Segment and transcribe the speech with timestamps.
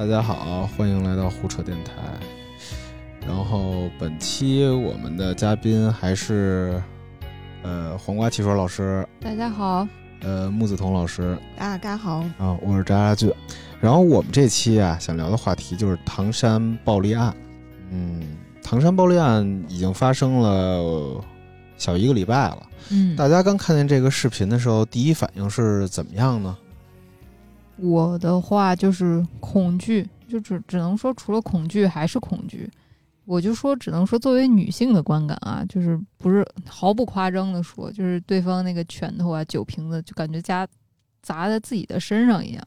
[0.00, 1.92] 大家好，欢迎来到胡扯电台。
[3.28, 6.82] 然后本期我们的嘉宾还是
[7.62, 9.86] 呃黄瓜汽水老师，大家好，
[10.22, 13.30] 呃木子彤老师啊大家好，啊，我是渣渣俊。
[13.78, 17.36] 然后我们这期啊想聊的话题就是唐山暴力案。
[17.90, 21.22] 嗯，唐山暴力案已经发生了
[21.76, 22.62] 小一个礼拜了。
[22.88, 26.56] 嗯，大家刚看见这个视频的时候，第一反应是怎么样呢？
[27.80, 32.70] 我的话就是恐惧，就只只能说除了恐惧还是恐惧。
[33.24, 40.66] 我就说，只能说作为女性的观感啊，就是不是毫不夸张的说，就是对方那个拳头啊、酒瓶子，就感觉加
[41.22, 42.62] 砸在自己的身上一样。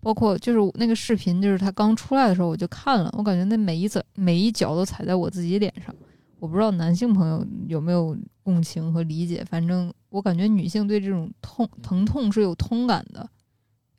[0.00, 5.94] 包括就是那个视频，就是他刚出来的时候，我就看了，我感觉那每一子每一脚都踩在我自己脸上。
[6.40, 13.30] 我不知道男性朋友有没有共情和理解，反正我感觉女性对这种痛疼痛是有通感的。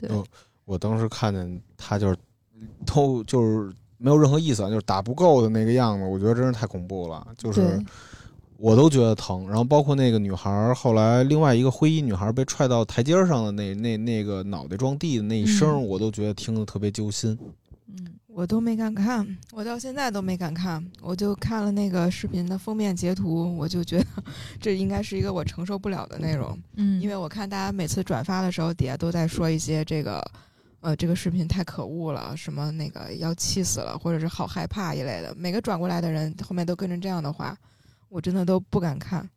[0.07, 0.23] 对，
[0.65, 2.17] 我当时看见他就是
[2.85, 7.81] 都就是没有任何意思，就是打不够的那个样子，我觉得真是太恐怖了，就是
[8.57, 9.47] 我都觉得疼。
[9.47, 17.37] 然后包括那个女孩后来另外一个灰衣女孩被踹到台阶上的那那那个脑袋撞地的那一声，我都觉得听得特别揪心。
[17.95, 24.05] 嗯，我都没敢看，我到现在都没敢看，我就看了那个视频的封面截图，我就觉得
[24.59, 26.59] 这应该是一个我承受不了的内容。
[26.75, 30.25] 嗯，因为我看大家每次转发的时候，底下都在说一些这个，
[30.79, 35.35] 呃，这个视频太可恶了，什么那个要气死了，或者是好害怕一类的。
[35.35, 37.55] 每个转过来的人后面都跟着这样的话，
[38.09, 39.29] 我真的都不敢看。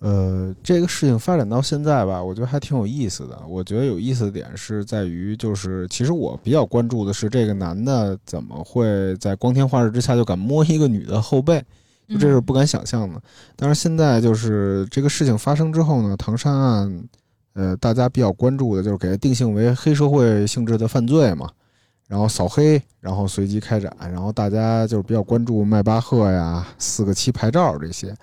[0.00, 3.38] 呃，这个事情发展到现在吧，我觉得还挺有意思的。
[3.46, 11.62] 我觉得有意思的点是在于，就是其实我比较关注的是这个男的怎么会在光天化日之下就敢摸一个女的后背，
[12.08, 13.20] 就这是不敢想象的。
[13.54, 17.04] 但是现在就是这个事情发生之后呢，唐山案，
[17.52, 21.46] 呃，大家比较关注的就是给它定性为黑社会性质的犯罪嘛，
[22.08, 28.16] 然后扫黑，然后随即开展，然后大家就是比较关注迈巴赫呀、四个七牌照这些，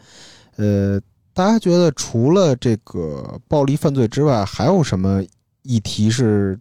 [0.55, 0.99] 呃。
[1.37, 5.23] 大家觉得除了这个暴力犯罪之外，还有什么
[5.61, 6.59] 议题是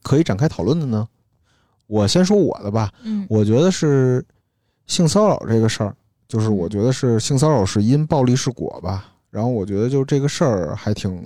[0.00, 1.08] 可以展开讨论的呢？
[1.88, 2.92] 我先说我的吧。
[3.02, 4.24] 嗯，我觉得是
[4.86, 5.92] 性骚扰这个事儿，
[6.28, 9.12] 就是我觉得是性骚扰是因，暴力是果吧。
[9.28, 11.20] 然后我觉得就是这个事儿还挺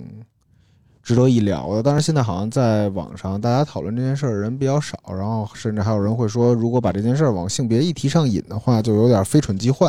[1.03, 1.83] 值得一聊的。
[1.83, 9.87] 但是现在好像在网上大家讨论这件事儿人比较少，然后甚至还有人会说，如果把这件事儿往性别议题上引的话，就有点非蠢即坏。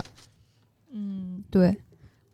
[0.92, 1.74] 嗯，对。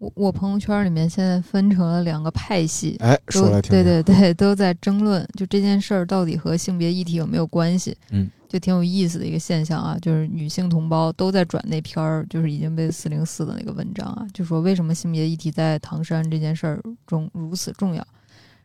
[0.04, 3.70] 我我朋友圈里面现在分成了两个派系，哎，说来听。
[3.70, 7.97] 对对对，都在争论，就这件事儿到底和性别议题有没有关系？
[8.10, 18.06] 嗯，就挺有意思的一个现象啊，就是女性同胞都在转那篇儿，就是已经被四零四的那个文章啊，就说为什么性别议题在唐山这件事儿中如此重要，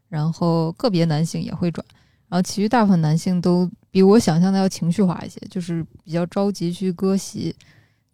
[0.09, 1.85] 然后个别男性也会转，
[2.28, 7.55] 然后其余大部分男性都比我想象的要情绪化一些，就是比较着急去割席。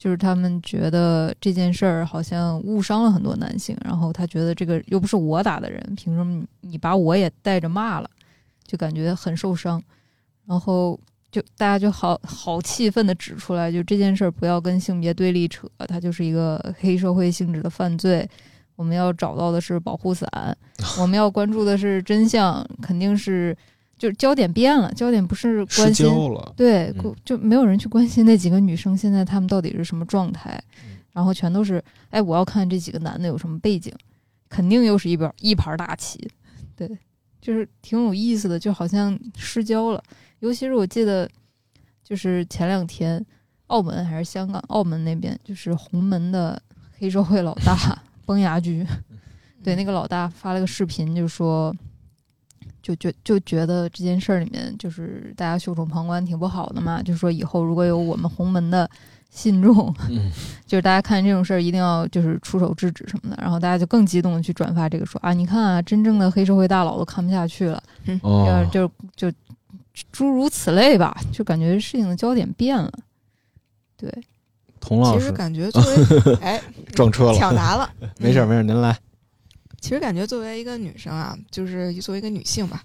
[0.05, 8.09] 就是他们觉得这件事儿好像误伤了很多男性，然后他觉得这个又不是我打的人，凭什么你把我也带着骂了？
[8.67, 9.81] 就感觉很受伤，
[10.45, 10.99] 然后
[11.31, 18.29] 就大家就好好气愤的指出来，就这件事儿不要跟性别对立扯，它就是一个黑社会性质的犯罪，
[18.75, 20.29] 我们要找到的是保护伞，
[21.01, 23.57] 我们要关注的是真相，肯定是。
[23.97, 26.05] 就是焦点变了，焦点不是关心，
[26.55, 30.61] 对，就没有人去关心那几个女生现在她们到底是什么状态，
[31.13, 33.93] 然后全都是，哎，我要看这几个男的有什么背景，
[34.49, 36.29] 肯定又是一边一盘大棋，
[36.75, 36.89] 对，
[37.41, 40.03] 就是挺有意思的，就好像失焦了。
[40.39, 41.29] 尤其是我记得，
[42.03, 43.25] 就是前两天，
[43.67, 46.61] 澳门还是香港，澳门那边就是红门的
[46.99, 48.85] 黑社会老大 崩牙驹，
[49.63, 51.73] 对，那个老大发了个视频，就说。
[52.85, 57.01] 就觉就觉得这件事儿里面，就是大家袖手旁观挺不好的嘛。
[57.01, 58.87] 就是说以后如果有我们洪门的
[59.31, 59.91] 信众，
[60.67, 63.41] 就是大家看见这种事儿，一定要就是出手制止什么的。
[63.41, 69.31] 然后大家就更激动的去转发这个，说啊，你看啊，真正的黑社会大佬都看不下去了，嗯就就
[70.11, 71.19] 诸如此类吧。
[71.33, 72.91] 就感觉事情的焦点变了。
[73.97, 74.13] 对，
[74.79, 76.61] 童老师，其实感觉作为 哎
[76.93, 77.89] 撞车了，抢答了，
[78.19, 78.95] 没事没事，您来。
[79.85, 82.83] 其实感觉作为一个女生啊，就是作为一个女性吧，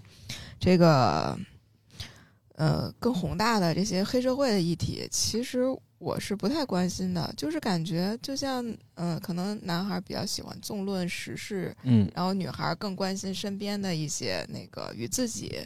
[0.59, 1.35] 这个
[2.57, 5.63] 呃更宏大的这些黑社会的议题，其实
[5.97, 7.33] 我是不太关心的。
[7.39, 8.63] 就是感觉就像
[8.97, 15.59] 嗯，可能男孩比较喜欢纵论时事，嗯，然后女孩更关心身边的一些那个与自己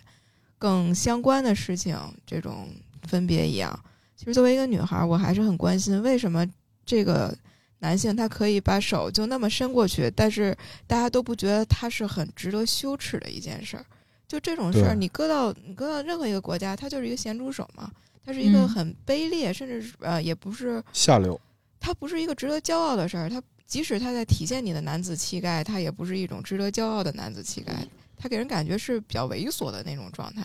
[0.56, 2.68] 更相关的事情，这种
[3.08, 3.76] 分别一样。
[4.14, 6.48] 其实作为一个女孩，我还是很关心为什么
[6.86, 7.36] 这个。
[7.84, 13.84] 男性他可以把手就那么伸过去，但是大家都不觉得他是很值得羞耻的一件事儿。
[14.26, 17.92] 就这种事儿，你搁到你搁到任何一个国家，他就是一个咸猪手嘛，
[18.24, 21.38] 他是一个嗯很卑劣，甚至是呃，也不是下流。
[21.78, 23.28] 他不是一个值得骄傲的事儿。
[23.28, 27.86] 它即使他在体现你的男子气概，他也不是一种值得骄傲的男子气概。
[28.16, 30.42] 他给人感觉是比较猥琐的那种状态。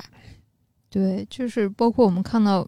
[0.90, 2.68] 对，就是包括我们看到，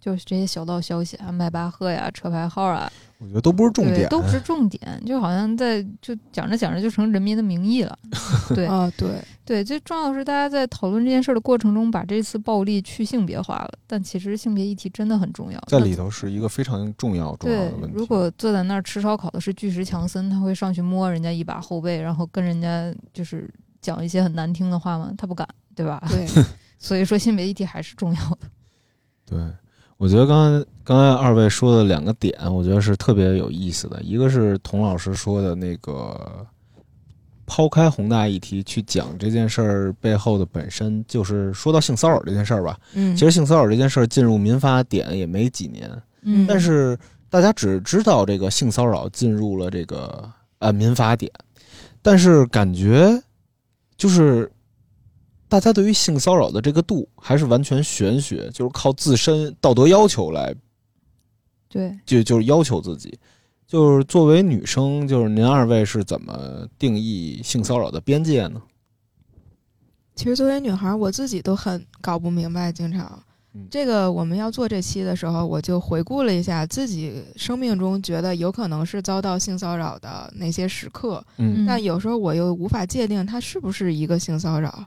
[0.00, 2.90] 就是这些小道消息啊，迈巴赫呀、车牌号啊，
[3.22, 7.96] 我觉得都不是重，点，都不是重点，就好像在就讲着讲着就成《人民的名义》了。
[8.52, 13.70] 对啊，对，对，最重要的是大家在讨论这件事儿的过程中，把这次暴力去性别化了。
[13.86, 17.96] 但其实性别议题真的很重要，在里头是一个非常重要重要对的问，题。
[17.96, 23.48] 如果坐在那儿吃烧烤的是巨石强森，他会上去摸人家一把后背，然后跟人家就是
[23.80, 25.12] 讲一些很难听的话吗？
[25.16, 25.46] 他不敢，
[25.76, 26.02] 对吧？
[26.10, 26.26] 对，
[26.76, 28.38] 所以说性别议题还是重要的。
[29.24, 29.38] 对，
[30.02, 34.02] 我觉得刚才刚才二位说的两个点，我觉得是特别有意思的。
[34.02, 36.44] 一个是童老师说的那个，
[37.46, 42.76] 抛开宏大议题去讲这件事儿背后的本身，就是说到性骚扰这件事儿吧。
[42.94, 45.88] 嗯，其实性骚扰这件事儿进入民法典也没几年，
[46.22, 46.98] 嗯，但是
[47.30, 50.28] 大家只知道这个性骚扰进入了这个
[50.58, 51.30] 呃民法典，
[52.02, 53.22] 但是感觉
[53.96, 54.50] 就是
[55.52, 60.54] 大家对于性骚扰的这个度还是完全玄学，就是靠自身道德要求来
[61.68, 63.18] 对，就就是要求自己。
[63.66, 68.62] 就是作为女生，就是您二位是怎么定义性骚扰的边界呢？
[70.14, 73.22] 其实作为女孩，我自己都很搞不明白，经常
[73.52, 73.68] 嗯。
[73.70, 84.82] 这个我们要做这期的时候，我就回顾了一下自己生命中觉得有可能是遭到性骚扰的那些时刻，嗯但有时候我又无法界定它是不是一个性骚扰，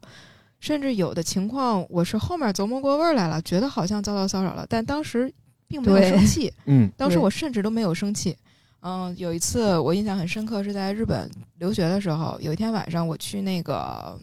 [0.60, 5.32] 甚至有的情况我是后面琢磨过味儿来了，觉得好像遭到骚扰了，但当时
[5.68, 6.90] 并没有生气，嗯。
[6.98, 8.36] 当时我甚至都没有生气。
[8.82, 14.16] 嗯，有一次我印象很深刻，是在日本留学的时候，有一天晚上我去那个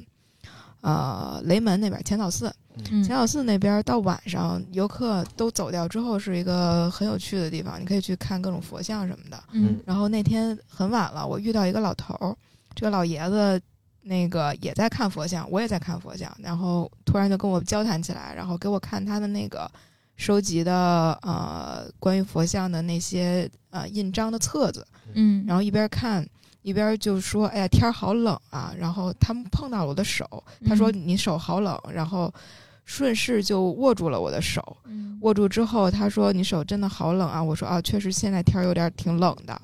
[0.83, 2.53] 呃雷门那边浅草寺，
[2.91, 3.03] 嗯。
[3.03, 9.43] 浅草寺那边到晚上游客都走掉之后，是一个很有趣的地方，你可以去看各种佛像什么的。
[9.51, 9.81] 嗯。
[9.85, 12.37] 然后那天很晚了，我遇到一个老头儿，
[12.77, 13.61] 这个老爷子
[14.03, 19.71] 那个也在看佛像，我也在看佛像，然后突然就跟我交谈起来，然后给我看他的那个
[20.17, 26.27] 收集的呃关于佛像的那些呃印章的册子，嗯，然后一边看
[26.63, 30.25] 一边就说：“哎呀，天儿好冷啊！”然后他们碰到了我的手，
[30.65, 32.33] 他说：“嗯你手好冷。”然后
[32.85, 39.61] 顺势就握住了我的手，嗯握住之后，他说：“你手真的好冷啊！”我说：“啊，确实现在天儿有点挺冷的。”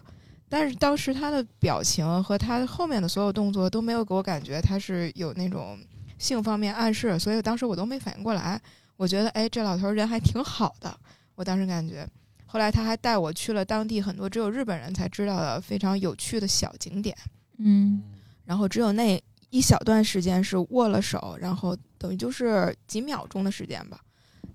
[0.49, 5.79] 但是当时他的表情和他后面的所有动作都没有给我感觉他是有那种
[6.19, 8.61] 性方面暗示，所以当时我都没反应过来。
[8.97, 10.99] 我觉得，哎，这老头儿人还挺好的。
[11.35, 12.05] 我当时感觉，
[12.47, 17.17] 后来他还带我去了当地很多只有日本人才知道的非常有趣的小景点，
[17.59, 18.03] 嗯
[18.45, 24.01] 然后只有那一小段时间是握了手，然后等于就是几秒钟的时间吧。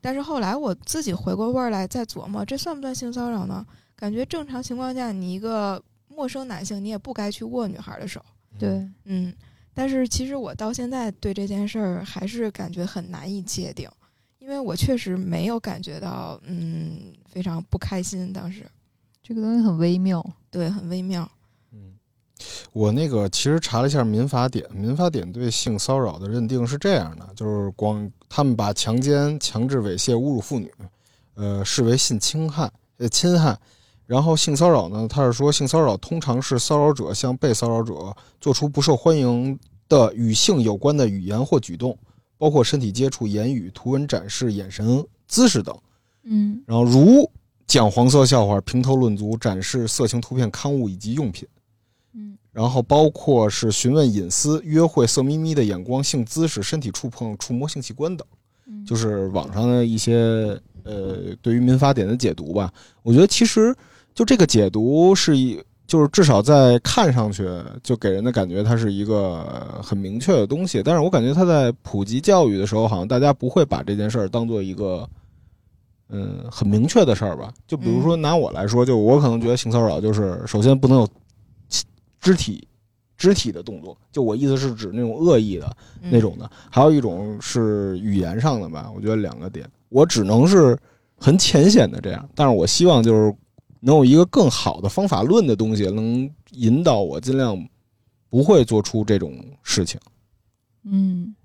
[0.02, 3.66] 但是后来我自己回过味儿来，再琢磨这算不算性骚扰呢？
[3.96, 8.22] 感觉正常情况下，你一个陌生男性，你也不该去握女孩的手。
[8.60, 9.34] 对，嗯，
[9.74, 13.90] 但是其实我到现在对这件事儿还是感觉很难以界定，
[14.40, 18.66] 因为我确实没有感觉到嗯非常不开心，当时
[19.22, 20.24] 这个东西很微妙。
[20.52, 21.28] 对很微妙。
[21.72, 21.96] 嗯，
[22.74, 30.72] 我那个其实查了一下民法典，民法典对性骚扰的认定是这样的，就是光他们把强奸、强制猥亵、侮辱妇女，
[31.34, 33.58] 呃，视为性侵害、呃侵害。
[34.14, 39.58] 然后性骚扰呢，他是说性骚扰通常是骚扰者向被骚扰者做出不受欢迎
[39.90, 41.98] 的与性有关的语言或举动，
[42.38, 45.76] 包括身体接触、言语、图文展示、眼神、姿势等。
[46.26, 47.28] 嗯然后如
[47.66, 51.48] 讲黄色笑话、评头论足、展示色情图片、刊物以及用品。
[52.14, 58.28] 嗯然后包括是询问隐私、约会、色眯眯的眼光、性姿势、身体触碰、触摸性器官等，
[58.68, 62.72] 嗯，就是网上的一些呃对于民法典的解读吧。
[63.02, 63.76] 我觉得其实
[64.14, 67.48] 就这个解读是一，就是至少在看上去
[67.82, 75.08] 就给人的感觉它是一个很明确的东西，但是我感觉它在普及教育的时候，好像大家不会把这件事儿当做一个。
[76.16, 77.52] 嗯，很明确的事儿吧。
[77.66, 81.10] 就比如说拿我来说，就我可能觉得性骚扰就是首先不能有
[82.20, 82.68] 肢体
[83.18, 88.92] 肢体的动作，就我意思是指那种恶意的嗯那种的，还有一种是语言上的吧。
[88.96, 90.78] 我觉得两个点，我只能是
[91.18, 93.34] 很浅显的这样，但是我希望就是
[93.86, 97.58] 能有一个更好的方法论的东西，能引导我尽量
[98.30, 100.00] 不会做出这种事情。
[100.86, 101.36] 嗯，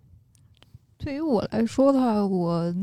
[0.97, 2.75] 对于我来说的话，我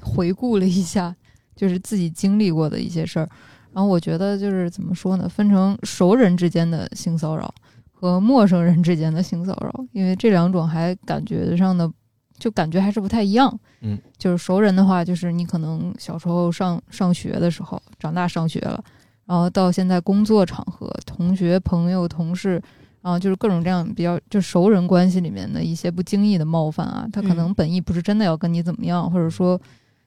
[0.00, 1.14] 回顾了一下，
[1.56, 3.28] 就是自己经历过的一些事儿，
[3.72, 7.52] 然后我觉得就是怎么说呢，分成熟人之间的性骚扰
[7.92, 11.90] 和陌生人之间的性骚扰，因为这两种还感觉上的
[12.38, 13.58] 就感觉还是不太一样。
[13.82, 18.82] 嗯，就是熟人的话，就是你可能小时候上上学的时候，长大上学了，
[19.30, 22.60] 然后到现在工作场合，同学、朋友、同事，
[23.00, 29.56] 然后就是各种这样比较就熟人关系里面的一些不经意的冒犯啊，他可能本意不是真的要跟你怎么样，或者说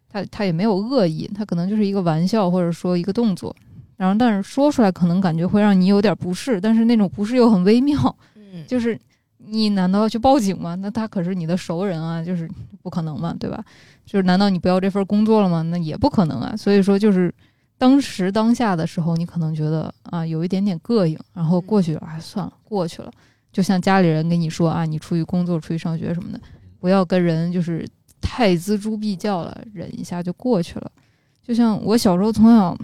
[0.09, 3.55] 他他也没有恶意，他可能就是一个玩笑，或者说一个动作。
[3.95, 8.99] 然后，但是说出来可能感觉会让你有点不适，但是那种不适又很微妙，嗯，就是
[9.37, 10.75] 你难道要去报警吗？
[10.75, 12.49] 那他可是你的熟人啊，就是
[12.81, 13.63] 不可能嘛，对吧？
[14.05, 15.61] 就是难道你不要这份工作了吗？
[15.61, 16.53] 那也不可能啊。
[16.57, 17.33] 所以说，就是
[17.77, 23.11] 当时当下的时候，你可能觉得啊有一点点膈应，然后过去了，哎，算了，过去了。
[23.51, 26.39] 就像家里人跟你说啊，你出去工作、出去上学什么的，
[26.79, 27.87] 不要跟人就是
[28.21, 30.91] 太锱铢必较了，忍一下就过去了。
[31.45, 32.77] 就像我小时候从小。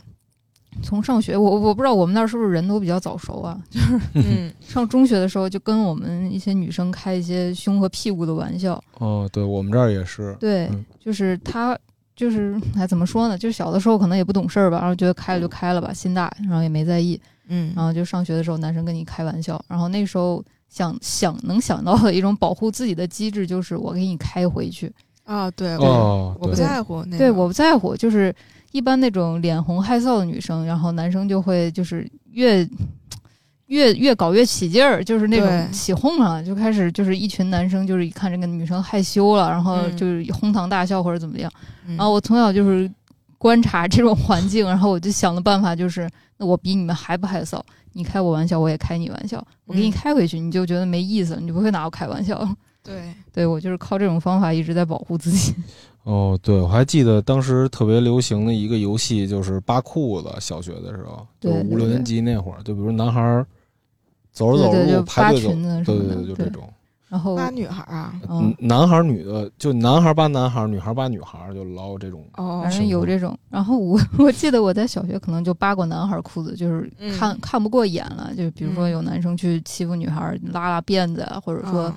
[0.81, 3.59] 从上学，我我不知道我们那儿是不是人都比较早熟啊？
[3.69, 8.81] 就是嗯上中学的时候，就跟我们一些女生开一些胸和屁股的玩笑。
[8.99, 10.33] 哦，对我们这儿也是。
[10.39, 11.77] 对，嗯就是他，
[12.19, 13.37] 就是哎，怎么说呢？
[13.37, 17.17] 就是小的时候可能也不懂事儿吧，然后觉得开了就开了吧，心大，然后也没在意。
[17.47, 24.91] 嗯，然后就上学的时候，男生跟你开玩笑，然后那时候想想能想到的一种保护自己的机制，就是我给你开回去。
[25.23, 28.35] 啊，对，哦，我不在乎那个，对，我不在乎，就是
[28.73, 32.67] 一般那种脸红害臊的女生，然后男生就会就是越
[33.69, 41.51] 越越搞越起劲儿，就是那种起哄了，就开始就是一群男生就是一看这个女生害羞了，然后嗯就是哄堂大笑或者怎么样。
[41.87, 42.89] 嗯，然后我从小就是
[43.37, 47.61] 观察这种环境，然后我就想的办法就是，那我比你们还不害臊，
[47.93, 52.47] 你开我玩笑，我也开你玩笑，我给你嗯开回去，你就觉得没意思，你就不会拿我开玩笑。
[52.83, 55.53] 对， 对我就是靠这种方法一直在保护自己。
[56.03, 63.45] 哦，对，我还记得当时特别流行的一个游戏就是扒裤子，小学的时候，就五六年级那会儿，就比如男孩儿
[64.31, 66.69] 走着走着对对，就扒路排队走，裙子什么的，对对对，就这种。
[67.09, 68.13] 然后扒女孩儿啊，
[68.59, 72.23] 男孩儿女的，就男孩儿扒男孩儿，女孩儿扒女孩儿，就老有这种。
[72.35, 72.61] 哦。
[72.63, 73.35] 反，正有这种。
[73.49, 77.17] 然后我 我记得我在小学可能就扒过男孩裤子，就是嗯。
[77.17, 78.91] 看、看不过眼了，就比如说嗯。
[78.91, 81.95] 有男生去欺负女孩，拉拉辫子啊，或者说啊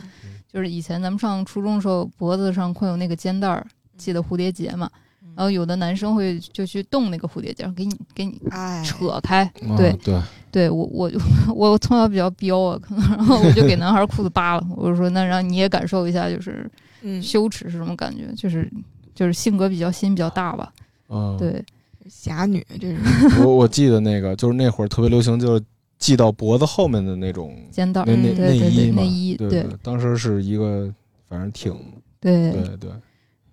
[0.51, 3.67] 就是以前咱们上初中的时候，脖子上会有那个肩带儿
[3.99, 4.99] 系的蝴蝶结嘛，嗯
[5.35, 9.43] 然后有的男生会就去动那个蝴蝶结，给你给你哎，扯开。
[9.69, 9.93] 啊对。
[10.05, 10.21] 对，
[10.51, 11.11] 对我我
[11.55, 16.71] 我从小比较彪啊，可能然后我就给男孩裤子扒了，我就说那让你也感受一下，就是
[17.03, 18.71] 嗯，羞耻是什么感觉，就是
[19.15, 20.73] 就是性格比较心比较大吧。
[21.09, 21.65] 嗯，对，
[22.09, 25.65] 侠女这是， 我我记得那个就是那会儿特别流行，就是
[25.99, 29.49] 系到脖子后面的那种肩带儿，那那嗯对对对，内衣嘛，内衣，对。
[29.49, 30.93] 对当时是一个，
[31.29, 31.73] 反正挺
[32.21, 32.51] 对。
[32.53, 32.91] 对对，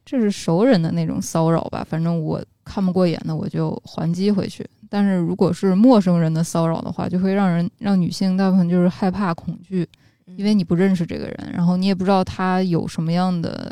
[0.10, 1.86] 这是熟人的那种骚扰吧。
[1.88, 4.68] 反正我看不过眼的，我就还击回去。
[4.90, 9.88] 但是如果是陌生人的骚扰的话，就会让人让女性大部分就是害怕、恐惧，
[10.36, 13.72] 因为你不认识这个人，然后你也不知道他有什么样的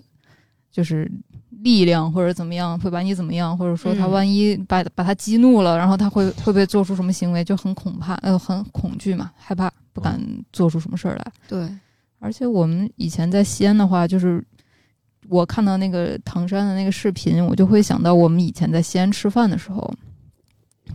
[0.72, 1.12] 就是
[1.64, 10.22] 力量或者怎么样，会把你怎么样，或者说他嗯万一把把他激怒了，然后他会会不会做出什么行为，就很恐怕呃很恐惧嘛，害怕不敢
[10.54, 11.26] 做出什么事儿来。
[11.48, 11.68] 对，
[12.20, 14.44] 而且我们以前在西安的话，就是
[15.30, 19.94] 我看到那个唐山的那个视频，我就会想到我们以前在西安吃饭的时候，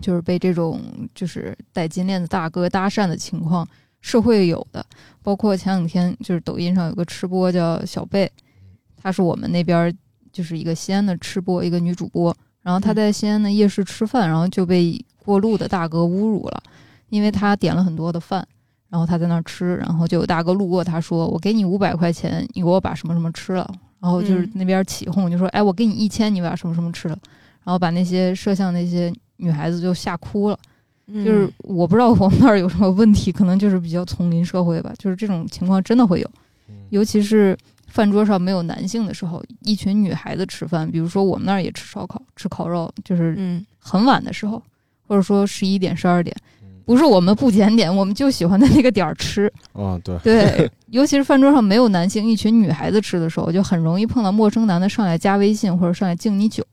[0.01, 0.81] 就是被这种
[1.15, 3.67] 就是戴金链子大哥搭讪的情况
[4.01, 4.85] 是会有的。
[5.23, 8.31] 包括前两天就是抖音上有个吃播叫小贝，
[8.97, 9.97] 她是我们那边
[10.33, 12.35] 就是一个西安的吃播，一个女主播。
[12.63, 16.63] 然后她在西安的夜市吃饭，然后就被过路的大哥侮辱了，
[17.09, 18.47] 因为她点了很多的饭。
[18.89, 23.67] 然后他在那儿吃，然后就有大哥路过，他说：“我给你五百块钱，你给我把什么什么吃了。”
[24.03, 27.17] 然后就是嗯那边起哄，就说：“哎，我给你一千，你把什么什么吃了。”
[27.65, 30.59] 然后把那些摄像那些女孩子就吓哭了。
[31.07, 36.31] 就就是我不知道我们那儿有什么问题，可能就是比较丛林社会吧，就是这种情况真的会有，
[36.69, 37.57] 嗯尤其是
[37.87, 44.63] 饭桌上没有男性的时候，一群女孩子吃饭，比如说我们那儿也吃烧烤、吃烤肉，就是嗯很晚的时候，
[45.07, 49.51] 或者说十一点、十二点，嗯不是我们不检点，我们就喜欢在那个点儿吃。
[49.73, 56.65] 啊对，对，尤其是饭桌上没有男性，一群女孩子吃的时候，就很容易碰到陌生男的上来加微信或者上来敬你酒。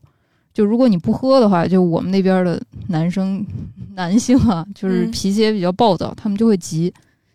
[0.53, 3.45] 就如果你不喝的话，就我们那边的男生
[3.95, 6.91] 男性啊，就是嗯脾气也比较暴躁，他们就会急，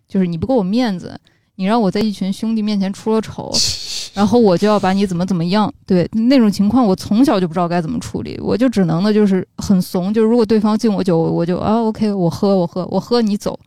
[0.09, 1.19] 就是你不给我面子，
[1.57, 3.51] 你让我在一群兄弟面前出了丑，
[4.15, 5.73] 然后我就要把你怎么怎么样。
[5.87, 13.59] 对那种情况，我从小就不知道该怎么处理，我就只能的就是很怂，就是如果对方敬我酒，我就啊 OK，我喝我喝我喝你走，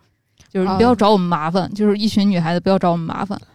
[0.51, 3.37] 就是不要啊找我们麻烦，就是一群女孩子不要找我们麻烦。
[3.37, 3.47] 啊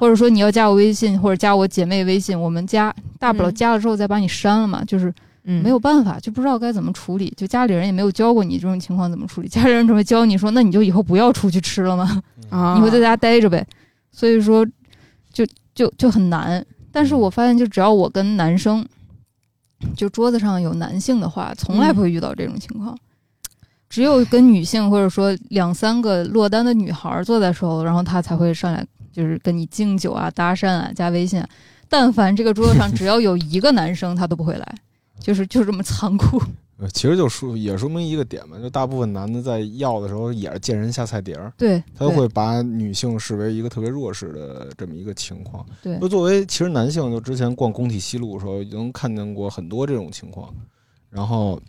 [0.00, 5.12] 或者说你要加我微信，或者加我姐妹微信，我们加，大不了嗯加了之后再把你删了嘛，就是
[5.44, 13.62] 嗯没有办法，就不知道该怎么处理，就家里人也没有教过你这种情况怎么处理，家里人只会教你说，那你就以后不要出去吃了嘛，啊，你会在家待着呗，
[14.12, 14.66] 所以说
[15.32, 18.86] 就就就很难，但是我发现，就只要我跟男生，
[19.96, 22.96] 就桌子上有男性的话，从来不会遇到这种情况。
[23.88, 31.42] 只有跟女性或者说两三个落单的女孩坐在时候，然后他才会上来，就是跟你敬酒啊、搭讪啊、加微信。
[31.88, 34.74] 但凡这个桌子上只要有一个男生，他都不会来，
[35.18, 36.40] 就是就这么残酷。
[36.80, 45.64] 呃其实就说也说明一个点嘛，就大部分男的在要的时候也是见人下菜碟儿，对，对他会把女性视为一个特别弱势的这么一个情况。
[45.82, 50.48] 对就作为其实男性，就之前逛工体西路的时候，已经看见过很多这种情况。
[51.10, 51.60] 然后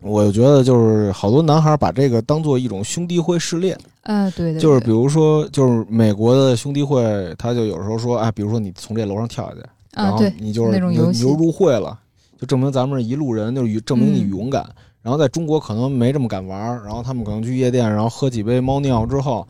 [0.00, 9.60] 我觉得就是好多男孩把这个当做一种兄弟会试炼，啊，对对，就是比如说，就是美国的兄弟会，他就有时候说，哎，比如说你从这楼上跳下去，
[9.92, 11.98] 然啊，后对，你就是你就入会了，
[12.40, 14.66] 就证明咱们是一路人，就是证明你嗯勇敢。
[15.02, 19.46] 然后在中国可能没这么敢玩儿，然后他们可能去夜店，然后喝几杯猫尿之后，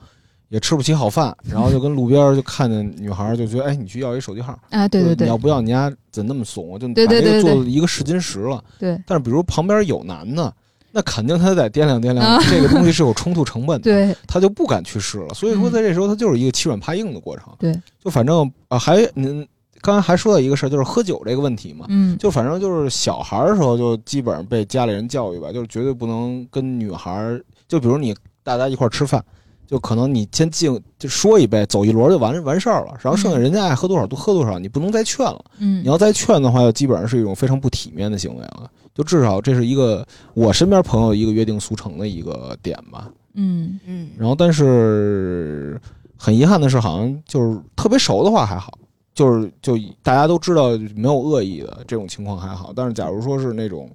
[0.49, 6.79] 也吃不起好饭，然后就跟路边就看见女孩儿，就觉得哎，你去要一手机号，啊，对对对你要不要你家怎那么怂啊？
[6.79, 8.63] 就把这个做一个试金石了。
[8.79, 10.53] 对但是比如旁边有男的，
[10.93, 13.85] 那肯定他得掂量掂量，啊这个东西是有冲突成本的。
[13.85, 15.35] 对他就不敢去试了。
[15.35, 17.47] 所以说，嗯在这时候，他就是一个欺软怕硬的过程。
[17.59, 17.73] 对，
[18.05, 19.47] 就反正啊，还您
[19.81, 21.87] 刚才还说到一个事儿，就是喝酒这个问题嘛。
[21.89, 29.25] 嗯，就反正就是小孩儿的时候，就基本上被家里人教育吧，就是绝对不能跟女孩儿，就比如你大家一块儿吃饭，
[29.67, 35.45] 就可能你先敬就说一杯，走一轮就完完事儿了，然后剩下嗯人家爱喝多少都喝多少，你不能再劝了。
[35.59, 38.71] 嗯，你要再劝的话，就基本上是一种非常不体面的行为了。
[38.93, 43.09] 就至少这是一个我身边朋友一个约定俗成的一个点吧。
[43.35, 45.81] 嗯嗯，然后，但是
[46.17, 48.77] 很遗憾的是，好像就是特别熟的话还好，
[49.15, 52.73] 就是就大家都知道没有恶意的这种情况还好。
[52.75, 53.91] 但是，假如说是那种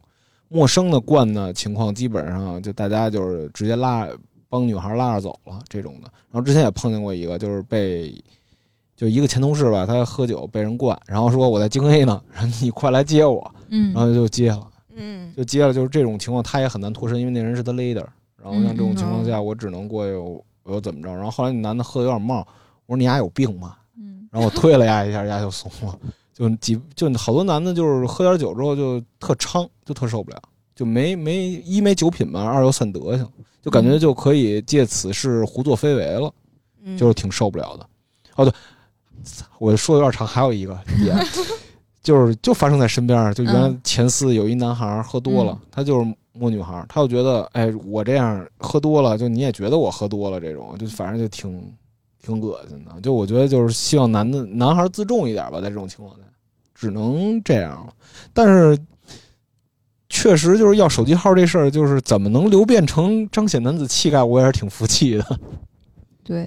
[0.47, 4.07] 陌生的惯的情况，基本上就大家就是直接拉
[4.49, 6.09] 帮女孩拉着走了这种的。
[6.31, 8.13] 然后之前也碰见过一个，就是被
[8.95, 14.67] 就一个前同事吧，他喝酒被人灌，然后说我在京 A 呢，然后你快来接我，嗯，然后就接了。
[14.97, 18.05] 嗯就接了，就是这种情况，他也很难脱身，因为那人是他 leader。
[18.41, 21.13] 然后像这种情况下，我只能过去，我我又怎么着？
[21.13, 22.37] 然后后来那男的喝的有点冒，
[22.85, 23.75] 我说你俩有病吗？
[24.35, 25.97] 嗯然后我推了丫一下，丫就怂了。
[26.33, 30.41] 就几就好多男的，就是喝点酒之后就特猖，就特受不了，
[30.75, 33.25] 就没没一没酒品嘛，二又散德行，
[33.61, 36.29] 就感觉就可以借此事胡作非为了，
[36.83, 37.87] 嗯，就是挺受不了的。
[38.35, 38.53] 哦，对，
[39.57, 41.15] 我说的有点长，还有一个也，
[42.03, 51.73] 就是就发生在身边，就原来嗯前四有一男孩喝多了，他就是摸女孩儿，他就觉得，哎，我这样喝多了，就你也觉得我喝多了，这种就反正就挺
[52.25, 52.99] 挺恶心的。
[53.01, 56.23] 就我觉得就是希望男的男孩自重一点吧，在这种情况下，
[56.73, 57.93] 只能这样了。
[58.33, 58.77] 但是
[60.09, 65.39] 确实就是要手机号这事儿，就是怎么能流变成彰显男子气概，我也是挺服气的。
[66.23, 66.43] 对，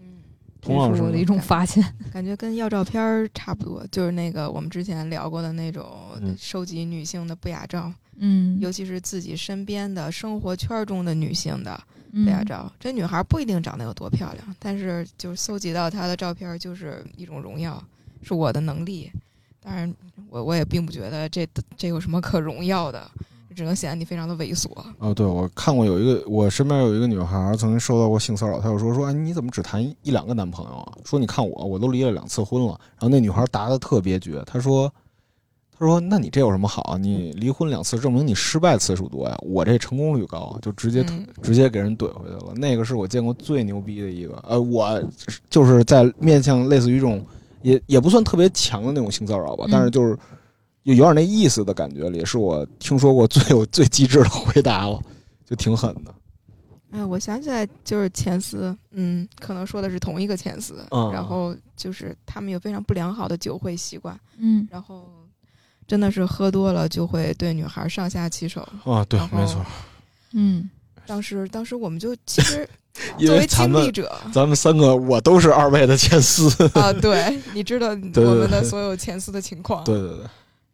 [0.00, 0.22] 嗯，
[0.60, 1.84] 同样是这是我的一种发现。
[2.12, 5.86] 感觉跟要照片儿差不多，就是那个我们之前聊过的那种
[6.20, 11.78] 嗯收集女性的不雅照，嗯，尤其是自己身边的生活圈中的女性的
[12.12, 12.70] 嗯不雅照。
[12.78, 17.82] 这女孩不一定长得有多漂亮，但是就搜集到她的照片儿就是一种荣耀，
[18.22, 19.10] 是我的能力。
[19.62, 19.94] 当然，
[20.30, 21.46] 我我也并不觉得这
[21.76, 23.10] 这有什么可荣耀的，
[23.54, 24.70] 只能显得你非常的猥琐。
[24.98, 30.92] 哦，对，我看过有一个，我身边有一个女孩儿曾经受到过性骚扰，她就说说，哎，你怎么只谈一两个男朋友啊？
[31.04, 32.68] 说你看我，我都离了两次婚了。
[32.98, 34.90] 然后那女孩儿答的特别绝，她说，
[35.80, 36.98] 她说，那你这有什么好啊？
[36.98, 39.38] 你离婚两次，证明你失败次数多呀。
[39.40, 42.52] 我这成功率高，啊就直接、嗯直接给人怼回去了。
[42.54, 45.02] 那个是我见过最牛逼的一个，呃，我
[45.48, 47.24] 就是在面向类似于这种，
[47.62, 50.18] 也也不算特别强的那种性骚扰吧，但是嗯就是
[50.82, 55.00] 有有点那意思的感觉，里是我听说过最 有最机智的回答了，
[55.46, 56.14] 就挺狠的。
[56.90, 65.08] 哎，我想起来，就是前司，嗯，可能说的是同一个前司，嗯然后就是他们有非常不良好的酒会习惯，嗯然后
[65.90, 68.60] 真的是喝多了就会对女孩上下其手。
[68.84, 69.60] 啊，对没错，
[70.34, 70.70] 嗯。
[71.04, 72.68] 当时，当时我们就其实
[73.18, 74.12] 因作为为咱们经历者。
[74.32, 80.26] 咱们三个我都是二位的前司，啊，对，你知道我们的所有前司的情况，对对对，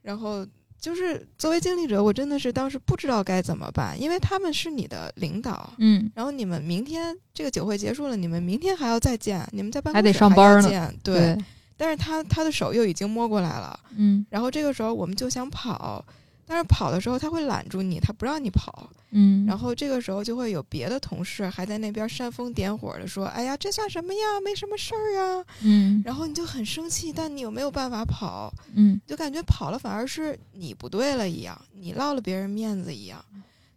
[0.03, 0.47] 然后
[0.79, 6.11] 就是作为经历者，我真的是当时不知道该怎么办，因为他们是你的领导，嗯。
[6.15, 10.69] 然后你们明天这个酒会结束了，你们明天还要再见，你们在办公还得上班呢。
[10.69, 11.15] 见，对。
[11.15, 11.45] 对，
[11.77, 16.05] 但是他他的手又已经摸过来了，嗯然后这个时候我们就想跑，
[16.47, 24.21] 但是跑的时候他会拦住你，他不让你跑，嗯，然后这个时候就会有别的同事还在那边煽风点火的说：“哎呀，这算什么呀？
[24.45, 33.25] 没什么事儿啊。”嗯然后你就很生气，但你又没有办法跑，嗯就感觉跑了反而是你不对了一样，你落了别人面子一样，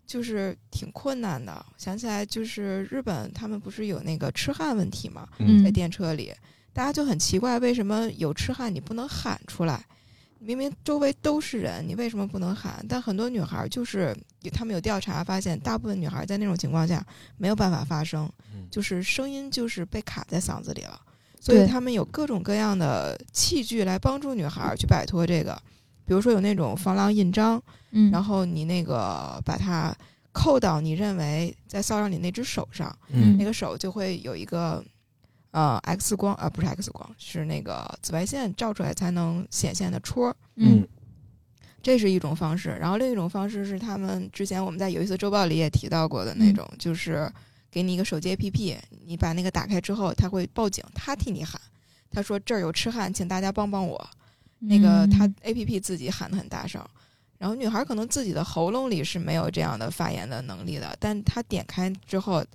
[0.06, 1.66] 就是挺困难的。
[1.78, 6.34] 想起来就是日本他们不是有那个痴汉问题嘛，嗯在电车里，
[6.74, 9.86] 大家就很奇怪，为什么有痴汉你不能喊出来？
[10.42, 12.86] 明明周围都是人，你为什么不能喊？
[12.88, 14.16] 但很多女孩就是，
[14.54, 17.06] 他们有调查发现，大部分女孩在那种情况下
[17.38, 20.98] 没有办法发声，嗯就是声音就是被卡在嗓子里了。
[21.42, 25.62] 所以他们有各种各样的器具来帮助女孩去摆脱这个，
[26.06, 29.94] 比如说有那种防狼印章，嗯，然后你那个把它
[30.32, 34.82] 扣到你认为在骚扰你那只手上，嗯那个手就会有一个
[35.52, 40.88] 呃 X 光啊、不是 X 光，是那个紫外线照出来才能显现的戳儿，嗯
[41.82, 42.70] 这是一种方式。
[42.80, 47.32] 然后另一种方式是他们之前我们在有一次周报里也提到过的那种，就是
[47.72, 51.60] 给你一个手机 APP，你把那个打开之后，它会报警，它替你喊，
[52.12, 54.10] 他说这儿有痴汉，请大家帮帮我。
[54.60, 56.86] 那个他嗯 A P P 自己喊的很大声，
[57.38, 62.46] 然后女孩可能自己的喉咙里是没有这样的发言的能力的，但她点开之后，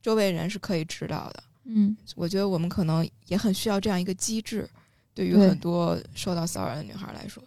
[0.00, 1.42] 周围人是可以知道的。
[1.70, 4.68] 嗯我觉得我们可能也很需要这样一个机制，
[5.14, 7.42] 对于很多受到骚扰的女孩来说。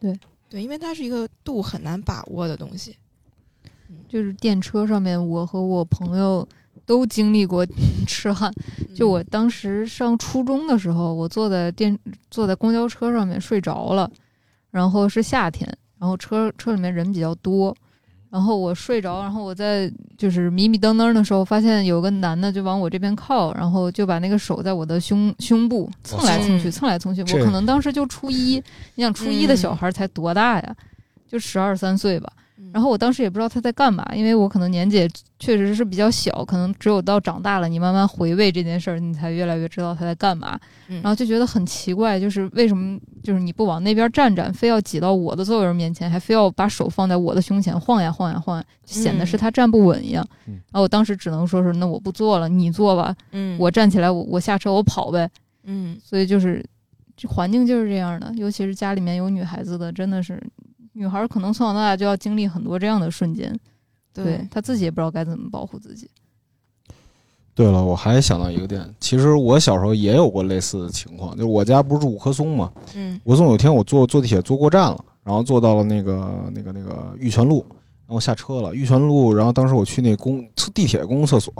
[0.00, 2.96] 对对，因为它是一个度很难把握的东西。
[4.08, 6.46] 就是电车上面，我和我朋友
[6.86, 7.66] 都经历过
[8.06, 8.52] 痴汉。
[8.94, 11.98] 就我嗯当时上初中的时候，我坐在电
[12.30, 14.10] 坐在公交车上面睡着了，
[14.70, 15.66] 然后是夏天，
[15.98, 17.74] 然后车车里面人比较多，
[18.30, 27.22] 然后我睡着，然后我在就是迷迷瞪瞪的时候，发现有个男的就往我这边靠，然后就把那个手在我的胸胸部蹭来蹭去，嗯蹭来蹭去。
[27.22, 28.62] 我可能当时就初一，
[28.96, 30.76] 你想初一的小嗯孩才多大呀？
[31.26, 32.30] 就十二三岁吧。
[32.36, 40.58] 嗯然后我当时也不知道他在干嘛，因为我可能年纪也确实是比较小，可能只有到长大了，你慢慢回味这件事儿，你才越来越知道他在干嘛。
[40.88, 50.26] 嗯然后就觉得很奇怪，就是为什么就是你不往那边站站，非要挤到我的座位面前，还非要把手放在我的胸前晃呀晃呀晃呀，显得是他站不稳一样。
[50.46, 55.28] 嗯然后我当时只能说是那我不坐了，你坐吧，嗯我站起来，我我下车我跑呗。
[55.64, 56.64] 嗯所以就是
[57.16, 60.42] 这环境就是这样的，尤其是家里面有女孩子的，真的是
[60.98, 63.56] 女孩儿可能从小到大就要经历很多这样的瞬间，
[64.12, 66.10] 对她自己也不知道该怎么保护自己。
[67.54, 77.64] 对了，我还想到一个点，其实我小时候也有过类似的情况，就是我家不是住五棵松嘛，嗯五棵松有一天我坐坐地铁坐过站了，然后坐到了那个那个那个玉泉路，
[78.06, 81.52] 然后下车了，玉泉路，然后当时我去那公地铁公共厕所，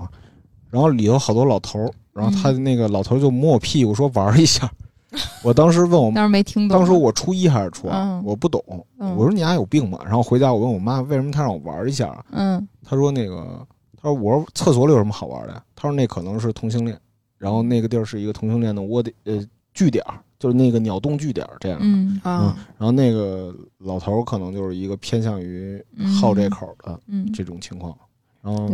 [0.69, 4.69] 然后里头好多老头儿，然后他那个老头儿就摸我屁股说玩一下，
[5.43, 8.63] 我当时问我当时没听懂，当时我初一还是初二，嗯我不懂，
[8.99, 9.99] 嗯我说你俩有病吧？
[10.05, 12.25] 然后回家我问我妈为什么她让我玩一下啊？
[12.33, 13.67] 嗯她说那个，
[13.97, 15.63] 她说我说厕所里有什么好玩的呀？
[15.75, 16.99] 她说那可能是同性恋，
[17.39, 19.43] 然后那个地儿是一个同性恋的窝点呃
[19.73, 21.87] 据点儿，就是那个鸟洞据点儿这样的。
[21.87, 25.83] 嗯啊然后那个老头儿可能就是一个偏向于
[26.21, 27.97] 好这口的嗯，这种情况。
[28.43, 28.69] 然后，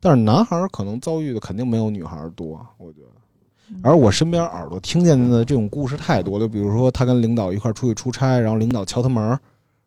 [0.00, 3.19] 但是男孩儿可能遭遇的肯定没有女孩儿多，我觉得。
[3.72, 9.38] 嗯而我身边耳朵听见的这种故事太多了，比如说他跟领导一块儿出去出差，然后领导敲他门儿，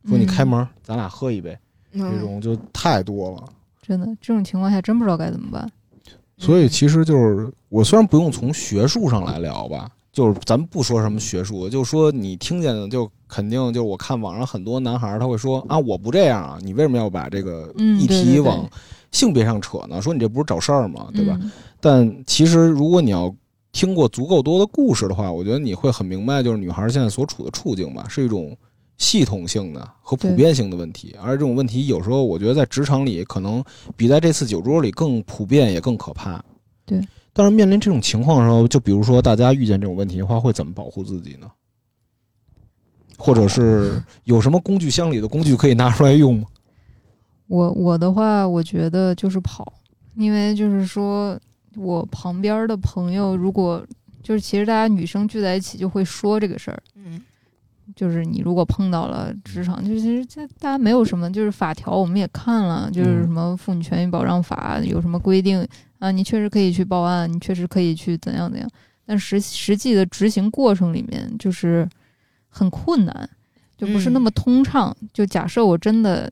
[0.07, 1.51] 说你开门儿，咱俩喝一杯，
[1.91, 3.43] 这嗯种就太多了。
[3.81, 5.69] 真的这种情况下真不知道该怎么办。
[6.37, 18.65] 所以其实就是我虽然不用从学术上来聊吧，就是咱们不说什么学术，就说你听见的就肯定就我看网上很多男孩儿他会说啊我不这样啊，你为什么要把这个议题往
[19.11, 20.01] 性别上扯呢？
[20.01, 21.07] 说你这不是找事儿吗？
[21.13, 21.37] 对吧？
[21.41, 21.51] 嗯？
[21.79, 23.33] 但其实如果你要
[23.73, 28.55] 听过足够多的故事的话，我觉得你会很明白，就是女孩现在所处的处境吧，是一种
[28.97, 31.13] 系统性的和普遍性的问题。
[31.21, 33.61] 而这种问题有时候我觉得在职场里可能
[33.97, 36.41] 比在这次酒桌里更普遍，也更可怕。
[36.85, 37.01] 对。
[37.33, 41.49] 但是面临这种情况的时候，就比如说大家遇见这种问题的话，会怎么保护自己呢？
[43.17, 46.45] 或者是有什么工具箱里的工具可以拿出来用吗？
[47.47, 49.73] 我我的话，我觉得就是跑，
[50.15, 51.39] 因为就是说
[51.75, 53.85] 我旁边的朋友，如果
[54.21, 57.21] 就是其实大家女生聚在一起就会说这个事儿，嗯。
[57.97, 65.67] 就是你如果碰到了职场，就是其实在大家没有什么，就是法条我们也看了，就是什么妇女权益保障法有什么规定
[65.99, 68.69] 啊，你确实可以去报案，你确实可以去怎样怎样，
[69.05, 71.87] 但实实际的执行过程里面就是
[72.47, 73.29] 很困难，
[73.77, 74.95] 就不是那么通畅。
[75.11, 76.31] 就假设我真的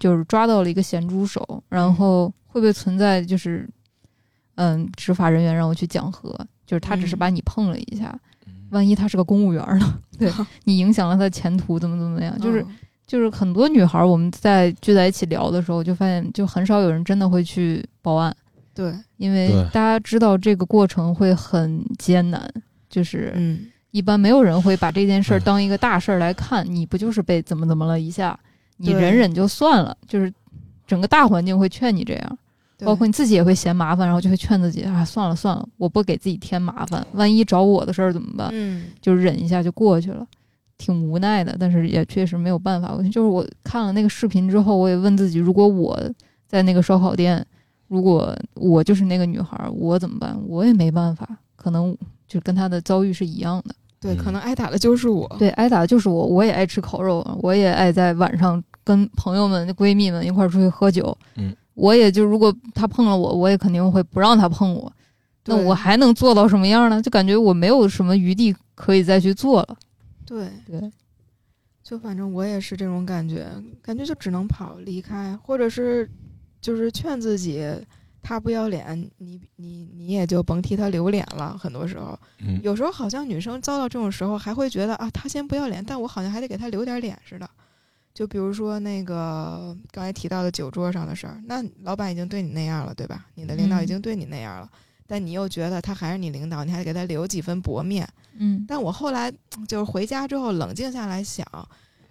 [0.00, 3.66] 就是抓到了一个咸猪手，然后会不会存在就是
[4.56, 6.30] 嗯执法人员让我去讲和，
[6.66, 8.18] 就是他只是嗯把你碰了一下。
[8.70, 9.98] 万一他是个公务员呢？
[10.18, 10.32] 对
[10.64, 12.38] 你影响了他的前途，怎么怎么样？
[12.40, 12.66] 就是嗯
[13.06, 18.34] 就是很多女孩儿，我们在聚在一起聊的时候，就发现就很少有人真的会去报案，
[18.72, 22.50] 对，因为大家知道这个过程会很艰难，
[22.88, 26.64] 就是嗯一般没有人会把这件事当一个大事儿来看。
[26.66, 28.38] 你不就是被怎么怎么了一下，
[28.78, 30.32] 你忍忍就算了，就是
[30.86, 32.38] 整个大环境会劝你这样。
[32.82, 38.50] 对包括你自己也会嫌麻烦，然后就会劝自己啊，算了算了，我不给自己添麻烦，万一找我的事儿怎么办？
[38.52, 40.26] 嗯就忍一下就过去了，
[40.78, 42.92] 挺无奈的，但是也确实没有办法。
[42.96, 45.98] 我就是我看了那个视频之后，我也问自己，如果我
[46.46, 47.44] 在那个烧烤店，
[47.88, 50.36] 如果我就是那个女孩儿，我怎么办？
[50.48, 53.74] 我也没办法，可能就跟她的遭遇是一样的。
[54.00, 55.28] 对，嗯可能挨打的就是我。
[55.38, 61.16] 对，挨打的就是我，我也爱吃烤肉，我也爱在晚上跟朋友们、闺蜜们一块儿出去喝酒。
[61.36, 64.92] 嗯，我也就如果他碰了我，我也肯定会不让他碰我。
[65.44, 67.02] 那我还能做到什么样呢？
[67.02, 69.76] 就感觉我没有什么余地可以再去做了。
[70.24, 70.92] 对，对，
[71.82, 73.46] 就反正我也是这种感觉，
[73.82, 76.08] 感觉就只能跑离开，或者是
[76.60, 77.66] 就是劝自己，
[78.22, 81.58] 他不要脸，你你你也就甭替他留脸了。
[81.58, 87.50] 很多时候，嗯有时候好像女生遭到这种时候，还会觉得啊，他先不要脸，但我好像还得给他留点脸似的。
[88.14, 93.26] 就比如说那个刚才提到的酒桌上的事儿，那老板已经对你那样了，对吧？
[93.34, 94.70] 你的领导已嗯经对你那样了，
[95.06, 98.06] 但你又觉得他还是你领导，你还得给他留几分薄面。
[98.36, 99.32] 嗯，但我后来
[99.66, 101.46] 就是回家之后冷静下来想，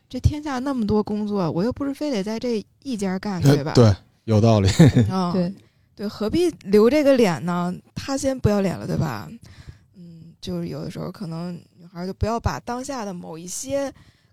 [0.10, 3.74] 这天下那么多工作，我又不是非得在这一家干，对吧？
[3.74, 4.70] 对，有道理。
[5.10, 5.54] 啊、对，
[5.96, 7.74] 对，何必留这个脸呢？
[7.96, 9.30] 他先不要脸了，对吧？
[9.96, 13.92] 嗯，就是有的时候可能女孩就不要把当下的某一些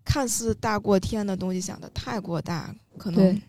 [0.09, 3.43] 看似大过天的东西想的太过大，可能对。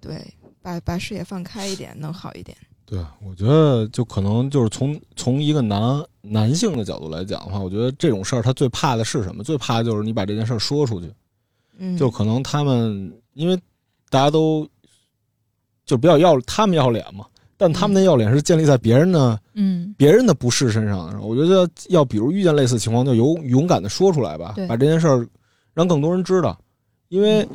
[0.00, 2.56] 对把把视野放开一点能好一点。
[2.86, 9.42] 对，我觉得就可能就是从从一个男男性的角度来讲的话，我觉得这种事儿他最怕的是什么？
[9.42, 11.12] 最怕的就是你把这件事儿说出去，
[11.78, 13.56] 嗯，就可能他们因为
[14.08, 14.64] 大家都
[15.84, 25.28] 就比较要他们要脸嘛，但他们的要脸是建立在别人的嗯，别人的不是身上的，我觉得要比如遇见类似情况，就勇勇敢的说出来吧，把这件事儿
[25.78, 26.58] 让更多人知道。
[27.08, 27.46] 因为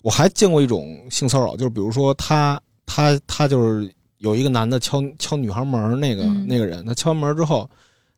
[0.00, 7.68] 我还见过一种性骚扰，就是比如说他他他就是有一个男的敲敲女孩门，那个、嗯那个人，他敲完门之后，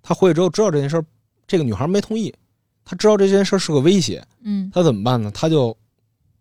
[0.01, 1.05] 他回去之后知道这件事儿，
[1.47, 2.33] 这个女孩没同意，
[2.85, 5.29] 他知道这件事儿是个威胁，嗯，他怎么办呢？
[5.35, 5.77] 他就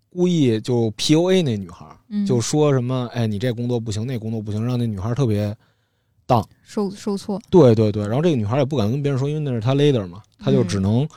[0.09, 5.53] 故意就 PUA 那女孩，嗯，就说什么哎你这工作不行，那工作不行，让那女孩特别
[6.25, 7.41] 当受受挫。
[7.49, 11.07] 对对对，然后这个女孩也不敢跟别人说，因为那是她 leader 嘛，她就嗯只能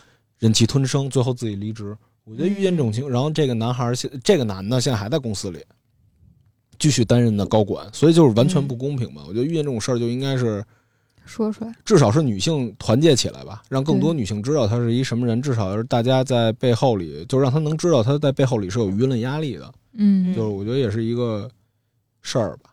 [0.40, 1.96] 忍气吞声，最后自己离职。
[2.24, 5.64] 我觉得遇见这种情，然后这个男孩现这个男的现在还在公司里
[6.78, 9.22] 继续担任的高管，所以就是完全不公平嘛。
[9.26, 10.64] 我觉得遇见这种事儿就应该是
[11.24, 19.72] 说出来，至少是女性团结起来吧，让更多女性知道他是一什么人，至少是大家在背后里，就让她能知道他在背后里是有舆论压力的。
[19.94, 21.50] 嗯，就是我觉得也是一个
[22.22, 22.70] 事儿吧。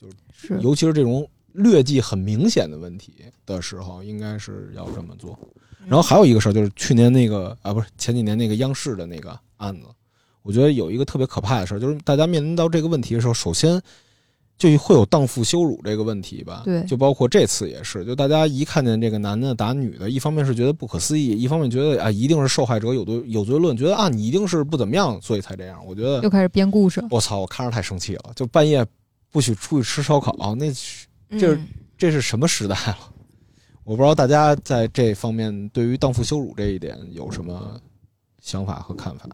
[0.00, 5.38] 就是，尤其是这种劣迹很明显的问题的时候，应该是要这么做。
[5.88, 9.86] 然后还有一个事儿，就是去年那个啊，不是前几年那个央视的那个案子，
[10.42, 13.80] 我觉得有一个特别可怕的事儿，就是大家面临到这个问题的时候，首先
[14.58, 16.62] 就会有荡妇羞辱这个问题吧。
[16.64, 25.84] 对就包括这次也是，就大家一看见这个男的打女的，一方面是觉得不可思议，一方面觉得啊，一定是受害者有罪有罪论，觉得啊，你一定是不怎么样，所以才这样。
[25.86, 27.04] 我觉得又开始编故事。
[27.10, 28.84] 我操，我看着太生气了，就半夜
[29.30, 30.72] 不许出去吃烧烤，那
[31.38, 31.66] 这嗯
[31.98, 32.98] 这是什么时代了？
[33.86, 37.80] 我不知道大家在这方面对于荡妇羞辱这一点有什么
[38.40, 39.28] 想法和看法？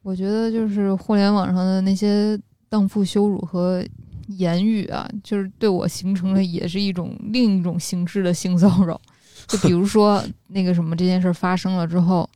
[0.00, 3.84] 我觉得就是互联网上的那些荡妇羞辱和
[4.28, 8.98] 言语啊，就是对我形成了也是一种另一种形式的性骚扰。
[9.46, 12.26] 就比如说 那个什么这件事儿发生了之后，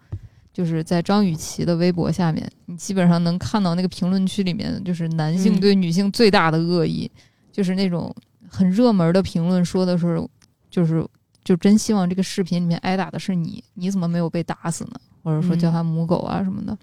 [0.53, 7.11] 就是在张雨绮的微博下面，你基本上能看到那个评论区里面，就是男性嗯对女性最大的恶意，
[7.51, 8.15] 就是那种
[8.47, 10.23] 很热门的评论，说的是
[10.71, 11.07] 就是
[11.45, 14.93] 就真希望这个视频里面挨打的是你，你怎么没有被打死呢？
[15.23, 16.77] 或者说叫他母狗啊什么的。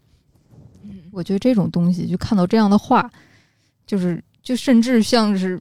[0.84, 3.10] 嗯我觉得这种东西，就看到这样的话，
[3.88, 5.60] 就是就甚至像是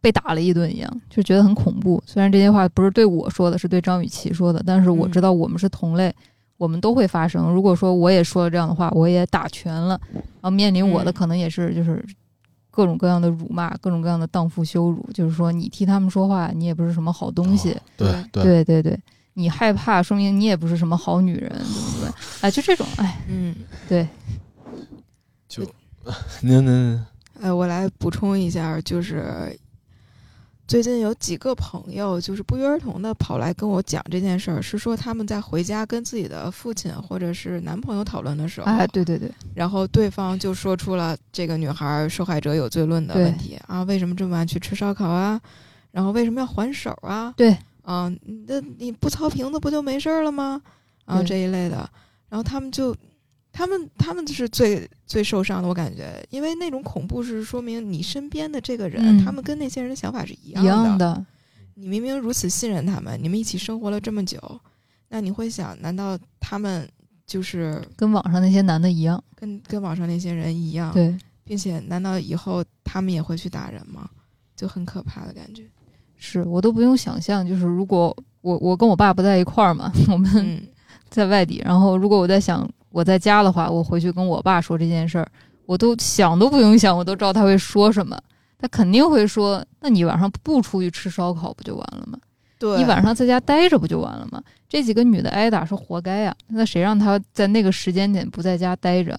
[0.00, 2.02] 被打了一顿一样，就觉得很恐怖。
[2.04, 6.14] 虽然这些话不是对我说的，是对张雨绮说的，但是我知道我们是同类，
[6.56, 7.52] 我们都会发生。
[7.52, 12.04] 如果说我也说了这样的话，我也打拳了，然后面临我的嗯可能也是就是
[12.76, 17.70] 各种各样的辱骂，各种各样的荡妇羞辱，就是说你替他们说话，你也不是什么好东西。
[17.72, 19.00] 哦对对，对对对，
[19.32, 22.12] 你害怕，说明你也不是什么好女人，对不对？
[22.42, 23.54] 哎，就这种，哎，嗯，
[23.88, 24.06] 对，
[25.48, 25.62] 就
[26.42, 27.02] 您您
[27.40, 29.58] 哎，我来补充一下，就是
[30.66, 45.40] 最近有几个朋友就是不约而同的跑来跟我讲这件事儿，是说他们在回家跟自己的父亲或者是男朋友讨论的时候，哎，对对对，然后对方就说出了这个女孩受害者有罪论的问题啊，为什么这么晚去吃烧烤啊？
[45.92, 47.32] 然后为什么要还手啊？
[47.36, 50.60] 对，啊，你的你不操瓶子不就没事儿了吗？
[51.04, 51.88] 啊，这一类的，
[52.28, 52.92] 然后他们就
[53.56, 60.88] 他们他们就是最最受伤的，我感觉，因为那种恐怖是说明你身边的这个人，嗯他们跟那些人的想法是一一样的。
[60.90, 61.26] 样的，
[61.74, 64.38] 你明明如此信任他们，你们一起生活了这么久，
[65.08, 66.86] 那你会想，难道他们
[67.26, 69.22] 就是跟网上那些男的一样。
[69.34, 74.06] 跟跟网上那些人一样？，对，并且难道以后他们也会去打人吗？
[74.54, 75.62] 就很可怕的感觉。
[76.18, 80.62] 是我都不用想象，就是如果我我跟我爸不在一块儿嘛， 我们嗯
[81.08, 85.28] 在外地，然后如果我在想我在家的话，我回去跟我爸说这件事儿，
[85.66, 88.18] 我都想都不用想，我都知道他会说什么。
[88.58, 92.18] 他肯定会说：“那你晚上不出去吃烧烤不就完了吗？
[92.58, 99.14] 对，你晚上在家待着不就完了吗？”这几个女的挨打是活该呀、那谁让她在那个时间点不在家待着，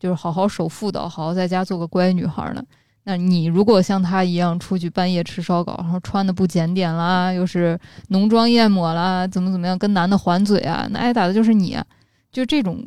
[0.00, 2.62] 就是好好守妇道，好好在家做个乖女孩呢？
[3.04, 11.86] 那你如果像她一样出去半夜吃烧烤，然后穿的不检点啦，又是浓妆艳抹啦，怎么怎么样，跟男的还嘴啊，那挨打的就是你啊！
[12.32, 12.82] 就这种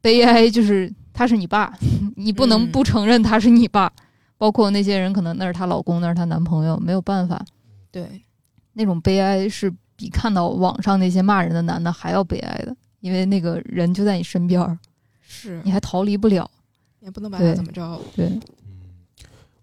[0.00, 1.72] 悲哀，就是他是你爸，
[2.16, 3.92] 你不能嗯不承认他是你爸。
[4.40, 7.44] 包括那些人，可能那是她老公，那是她男朋友，没有办法，
[7.90, 8.22] 对，
[8.74, 14.78] 那种悲哀是比看到网上那些骂人的男的还要悲哀的，因为那个人就在你身边儿，
[15.20, 16.48] 是你还逃离不了。
[17.00, 18.00] 也不能把他怎么着。
[18.14, 18.30] 对，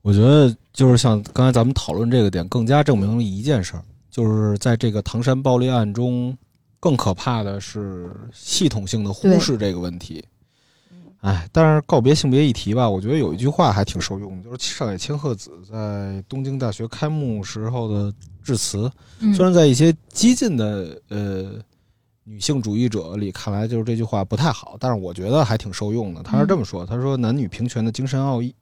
[0.02, 6.38] 我觉得就是像刚才咱们讨论这个点，更加证明了一件事儿，就是在这个唐山暴力案中，
[6.86, 10.24] 更可怕的是系统性的忽视这个问题。
[11.22, 18.88] 哎，但是告别性别议题吧，我觉得有一句话还挺受用的，就是上野千鹤子在东京大学开幕时候的致辞。
[19.20, 21.54] 嗯虽然在一些激进的呃
[22.24, 26.22] 女性主义者里看来，就是这句话不太好，但是我觉得还挺受用的。
[26.22, 28.54] 他是这么说：“他说男女平权的精神奥义，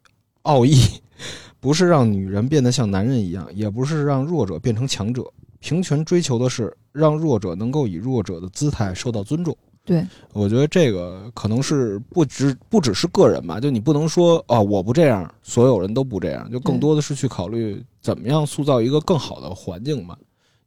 [0.43, 0.81] 奥义
[1.59, 5.29] 不是让女人变得像男人一样，也不是让弱者变成强者。
[5.63, 20.17] 平权追求的是让弱者能够以弱者的姿态受到尊重。”对，我觉得这个可能是不只不只是个人吧，就你不能说啊、我不这样，所有人都不这样，就更多的是去考虑怎么样塑造一个更好的环境吧。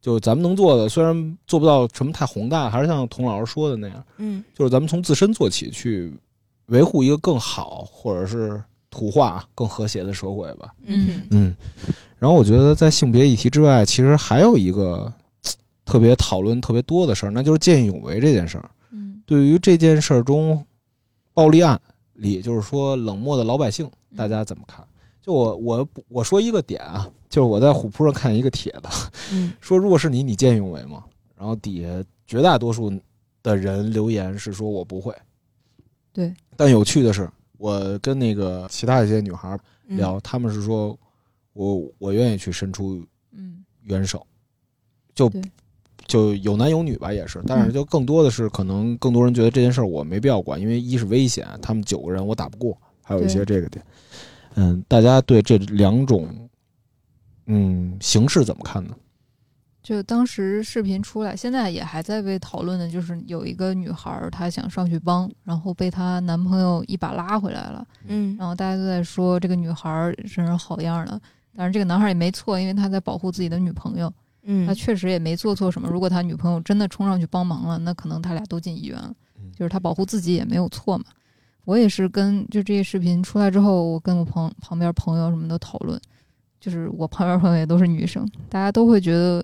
[0.01, 6.13] 就咱们能做的，虽然做不到什么太宏大，还是像童老师说的那样，嗯就是咱们从自身做起，去
[6.67, 10.71] 维护一个更好，或者是土化更和谐的社会吧。
[10.85, 11.55] 嗯嗯，
[12.19, 15.11] 然后我觉得在性别议题之外，其实还有一个
[15.85, 18.69] 特别讨论特别多的事儿，那就是见义勇为这件事儿。
[18.91, 20.65] 嗯对于这件事儿中
[21.33, 21.79] 暴力案
[22.13, 24.85] 里，就是说冷漠的老百姓，大家怎么看？
[25.21, 31.03] 就我我我说一个点啊，就是我在虎扑上看一个帖子，嗯 说如果是你，你见义勇为吗？
[31.37, 31.89] 然后底下
[32.25, 32.91] 绝大多数
[33.43, 35.13] 的人留言是说我不会。
[36.13, 40.97] 对，但有趣的是，我跟那个其他一些女孩嗯聊，她们是说
[41.57, 44.25] 我我愿意去伸出嗯援手，
[45.15, 45.31] 就
[46.05, 53.83] 就有男有女吧，也是，但是就更多的是可能更多人觉得这件事儿我没必要管，因为一是危险，他们九个人我打不过，还有一些这个点。
[54.55, 56.27] 嗯，大家对这两种
[57.47, 58.95] 嗯形式怎么看呢？
[59.83, 67.87] 就当时视频出来，现在也还在被讨论的，就是有一个女孩，她想上去帮，然后被她男朋友一把拉回来了。
[68.05, 71.21] 嗯然后大家都在说这个女孩儿真是好样的，
[71.57, 75.89] 但是这个男孩儿也没错，因为他在保护自己的女朋友，嗯他确实也没做错什么。
[75.89, 79.51] 如果他女朋友真的冲上去帮忙了，那可能他俩都进医院了嗯。
[79.55, 81.05] 就是他保护自己也没有错嘛。
[81.65, 85.99] 我也是跟就这些视频出来之后，我跟我朋旁边朋友什么的讨论，
[86.59, 89.43] 就是我旁边朋友也都是女生，大家都会觉得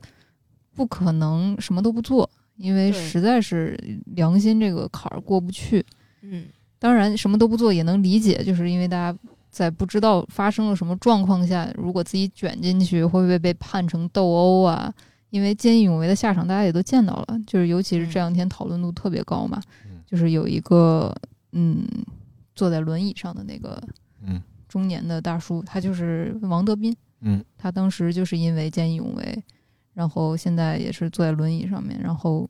[0.76, 3.78] 不可能什么都不做，因为实在是
[4.16, 5.84] 良心这个坎儿过不去。
[6.22, 6.46] 嗯
[6.80, 9.18] 当然，什么都不做也能理解，就是因为大家
[9.54, 14.92] 在不知道发生了什么状况下，如果自己卷进去，会不会被判成斗殴啊？
[15.30, 20.02] 因为见义勇为的下场，大家也都见到了，就是尤其是这两天讨论度特别高嘛，嗯。
[20.08, 21.16] 就是有一个
[21.52, 21.88] 嗯
[22.56, 23.82] 坐在轮椅上的那个
[24.22, 24.42] 嗯。
[24.68, 27.46] 中年的大叔，他就是王德斌，嗯。
[27.56, 29.44] 他当时就是因为见义勇为，
[29.94, 32.50] 然后现在也是坐在轮椅上面，然后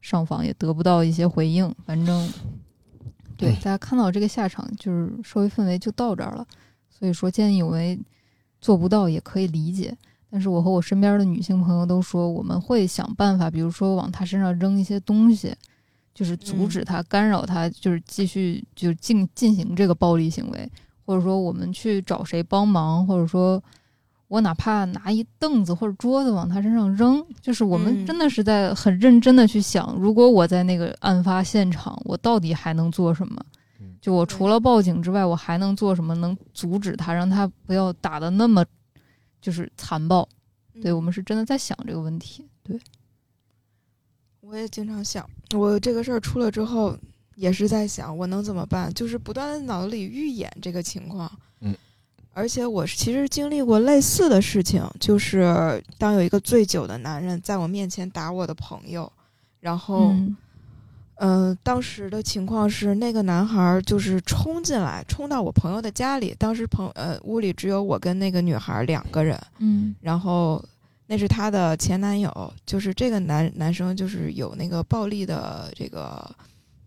[0.00, 2.28] 上访也得不到一些回应，反正
[3.38, 6.46] 对嗯大家看到这个下场，就是社会氛围就到这儿了。
[6.90, 7.98] 所以说见义勇为
[8.60, 9.96] 做不到也可以理解，
[10.30, 15.54] 但是我和我身边的女性朋友都说，我们会想办法，比如说往他身上扔一些东西。
[16.14, 20.68] 就是阻止他、干扰他，就是继续就进进行这个暴力行为，
[21.06, 23.62] 或者说我们去找谁帮忙，或者说
[24.28, 33.42] 我哪怕拿一凳子或者桌子往他身上扔，就是我们嗯真的是在很认真的去想，如果我在那个案发现场，我到底还能做什么
[33.80, 33.96] 嗯？
[34.02, 38.64] 就我除了报警之外，我还能做什么能阻止他，让他不要打的那么
[39.40, 40.28] 就是残暴？
[40.82, 42.46] 对我们是真的在想这个问题。
[42.62, 42.78] 对，
[44.40, 46.94] 我也经常想，我这个事儿出了之后，
[47.34, 51.30] 也是在想我能怎么办，就是不断的脑子里预演这个情况。
[52.38, 59.10] 嗯，而且我其实经历过类似的事情，就是当有一个醉酒的男人在我面前打我的朋友，
[59.60, 60.12] 然后。
[60.12, 60.36] 嗯
[61.20, 66.32] 嗯、当时的情况是，那个男孩儿就是冲进来，冲到我朋友的家里。
[66.38, 70.64] 当时朋呃屋里只有我跟那个女孩儿两个人，嗯然后
[71.08, 76.24] 那是她的前男友，就是这个男男生就是有那个暴力的这个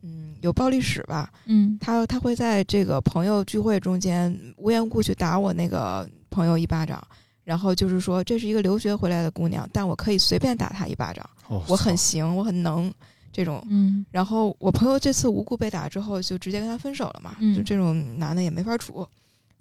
[0.04, 1.32] 嗯有暴力史吧。
[1.46, 7.02] 嗯他他会在这个朋友聚会中间无缘无故去打我那个朋友一巴掌，
[7.44, 12.94] 然后就是说这是一个留学回来的姑娘，但我可以随便打她一巴掌，哦我很行，我很能
[13.32, 13.66] 这种。
[13.70, 17.36] 嗯然后我朋友这次无故被打之后，就直接跟他分手了嘛。
[17.40, 19.08] 嗯就这种男的也没法处。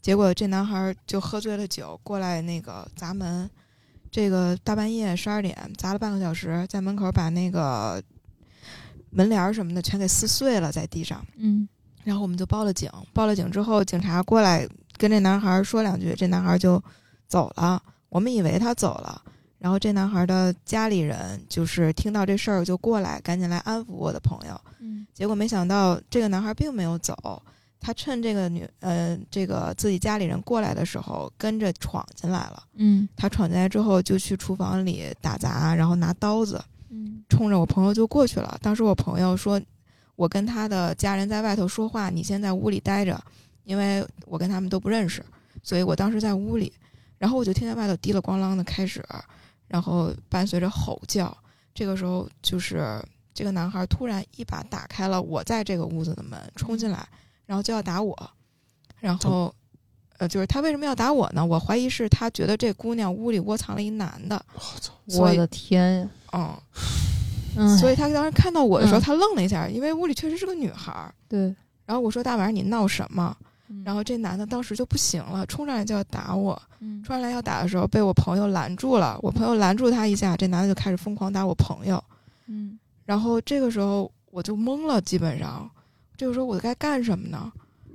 [0.00, 3.48] 结果这男孩就喝醉了酒过来那个砸门，
[4.10, 8.02] 这个大半夜十二点砸了半个小时，在门口把那个
[9.10, 11.24] 门帘儿什么的全给撕碎了在地上。
[11.36, 11.68] 嗯
[12.02, 16.82] 然后我们就报了警，报了警之后，警察过来跟这男孩说两句，这男孩就
[17.28, 17.80] 走了。
[18.08, 19.22] 我们以为他走了，
[19.58, 24.58] 然后这男孩的家里人就是听到这事儿就过来，赶紧来安抚我的朋友。
[24.80, 27.40] 嗯结果没想到这个男孩并没有走，
[27.78, 32.62] 他趁这个女呃这个自己家里人过来的时候，跟着闯进来了。
[32.76, 38.58] 嗯他闯进来之后，就去厨房里打杂，然后拿刀子嗯冲着我朋友就过去了。
[38.60, 39.60] 当时我朋友说，
[40.16, 43.18] 我跟他的家人在外头说话，你先在屋里待着，
[43.64, 45.24] 因为我跟他们都不认识，
[45.62, 46.72] 所以我当时在屋里，
[47.16, 49.04] 然后我就听见外头滴了咣啷的开始，
[49.68, 51.36] 然后伴随着吼叫。
[51.72, 53.00] 这个时候就是
[53.32, 57.08] 这个男孩突然一把打开了我在这个屋子的门，冲进来，
[57.46, 58.30] 然后就要打我，
[58.98, 59.54] 然后。
[60.20, 61.44] 呃，就是他为什么要打我呢？
[61.44, 66.08] 我怀疑是他觉得这姑娘屋里窝藏了一男的，我操我的天呀！
[66.32, 66.54] 嗯，
[67.56, 71.14] 嗯，所以他当时看到我的时候，嗯他愣了一下，因为屋里确实是个女孩儿。
[71.26, 71.40] 对，
[71.86, 73.34] 然后我说：“大晚上你闹什么？”
[73.72, 76.60] 嗯然后这男的当时就不行了，冲上来就要打我。
[76.80, 79.18] 嗯冲上来要打的时候，被我朋友拦住了。
[79.22, 82.02] 我朋友拦住他一下，这男的就开始疯狂打我朋友。
[82.46, 85.70] 嗯然后这个时候我就懵了，基本上
[86.14, 87.50] 这个时候我该干什么呢？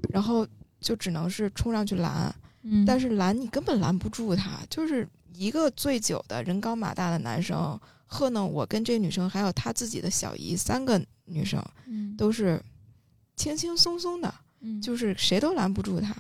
[0.09, 0.47] 然后
[0.86, 12.61] 就只能是冲上去拦，嗯，但是拦你根本拦不住他，就是一个醉酒的人高马大的男生喝呢，我跟这女生还有他自己的小姨三个女生嗯都是
[13.36, 16.15] 轻轻松松的，嗯就是谁都拦不住他。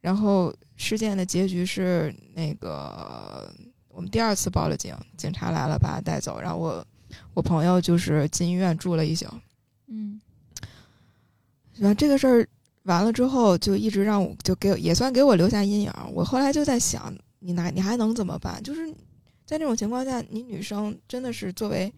[0.00, 3.52] 然后事件的结局是那个
[3.88, 6.86] 我们第二次报了警，警察来了把他带走，然后我
[7.34, 9.26] 我朋友就是进医院住了一宿。
[9.88, 10.20] 嗯
[11.74, 12.48] 然后这个事儿
[12.84, 15.92] 完了之后，就一直让我就给也算给我留下阴影。
[16.12, 18.62] 我后来就在想，你拿你还能怎么办？
[18.62, 18.88] 就是
[19.44, 21.92] 在这种情况下，你女生真的是作为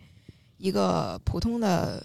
[0.59, 2.05] 一个普通的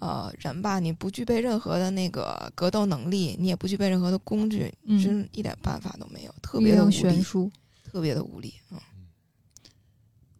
[0.00, 7.50] 呃人吧，你不具备任何的那个格斗能力，你也不具备任何的工具，嗯真一点办法都没有，特别的悬殊。
[7.84, 8.54] 特别的无力。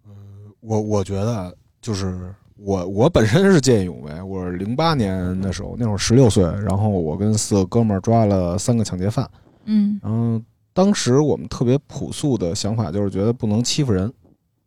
[0.07, 2.35] 嗯我我觉得就是
[2.65, 9.29] 我我本身是见义勇为，我是零八年的时候，那会儿十六岁，然后我跟四个哥们儿抓了三个抢劫犯，
[9.65, 10.41] 嗯然后
[10.73, 14.11] 当时我们特别朴素的想法就是觉得不能欺负人，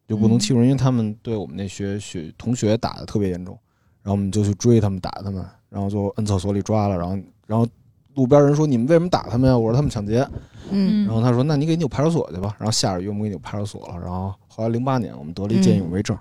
[0.09, 3.57] 就不能欺负人，因为他们对我们那学学同学打的特别严重，
[4.03, 7.17] 然后我们就去追他们打他们，然后就摁厕所里抓了，然后
[7.47, 7.65] 然后
[8.15, 9.57] 路边人说你们为什么打他们呀？
[9.57, 10.27] 我说他们抢劫，
[10.69, 16.17] 嗯然后他说那你给扭派出所去吧，然后下着雨我们给扭派出所了，然后后来零八年我们得了一见义勇为证，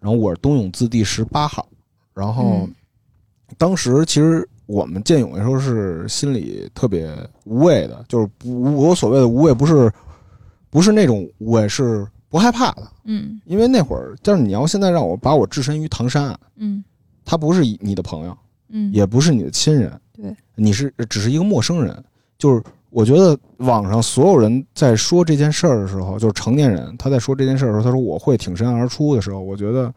[0.00, 1.66] 然后我是东永字第十八号，
[2.14, 2.74] 然后嗯。
[3.58, 7.10] 当时其实我们见勇的时候是心里特别
[7.44, 9.92] 无畏的，就是不我所谓的无畏不是
[10.70, 13.40] 不是那种无畏，是不害怕的，嗯。
[13.44, 16.82] 因为那会儿但是你要现在让我把我置身于唐山啊，嗯。
[17.24, 18.38] 他不是你的朋友，
[18.68, 22.02] 嗯，也不是你的亲人，对，你是只是一个陌生人。
[22.38, 29.92] 就是我觉得网上所有人在说这件事儿的时候，就是成年人他在说这件事儿的时候，他说我会挺身而出的时候，我觉得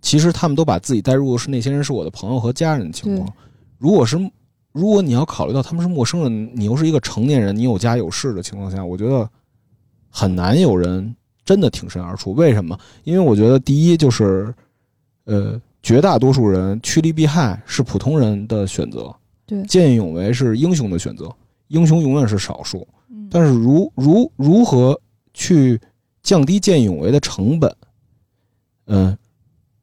[0.00, 3.32] 其实他们都把自己带入的是那些人是我的朋友和家人的情况。
[3.78, 4.18] 如果是
[4.72, 9.28] 如果你要考虑到他们是陌生人，你又是一个成年人，你有家有室的情况下，我觉得
[10.08, 11.14] 很难有人
[11.44, 12.32] 真的挺身而出。
[12.32, 12.78] 为什么？
[13.04, 14.52] 因为我觉得第一就是，
[15.26, 19.14] 呃，绝大多数人趋利避害是普通人的选择，
[19.46, 21.30] 对见义勇为是英雄的选择，
[21.72, 22.86] 英雄永远是少数。
[23.08, 25.00] 嗯但是如如如何
[25.32, 25.80] 去
[26.22, 27.74] 降低见义勇为的成本？
[28.86, 29.16] 嗯、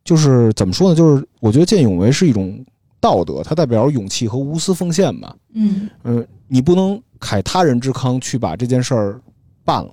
[0.04, 0.96] 就是怎么说呢？
[0.96, 2.64] 就是我觉得见义勇为是一种
[3.00, 5.36] 道德，它代表勇气和无私奉献吧。
[5.54, 9.22] 嗯嗯、你不能慨他人之康去把这件事儿
[9.66, 9.92] 办了，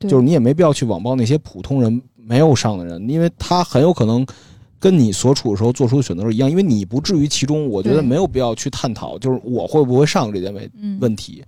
[0.00, 4.26] 就是你也没必要去网暴那些普通人没有上的人，因为他很有可能
[4.84, 11.42] 跟你所处的时候做出的选择是一样，因为你不至于其中，我觉得没有必要去探讨，就是我会不会上这件问嗯，问题。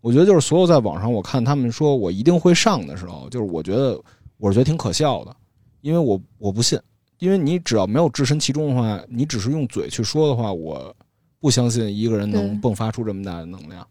[0.00, 3.96] 我觉得就是所有在网上我看他们说我一定会上的时候，就是我觉得
[4.38, 5.36] 我是觉得挺可笑的，
[5.82, 6.76] 因为我我不信，
[7.20, 10.92] 因为你只要没有置身其中的话，你只是用嘴去说的话，我
[11.38, 13.86] 不相信一个人能迸发出这么大的能量，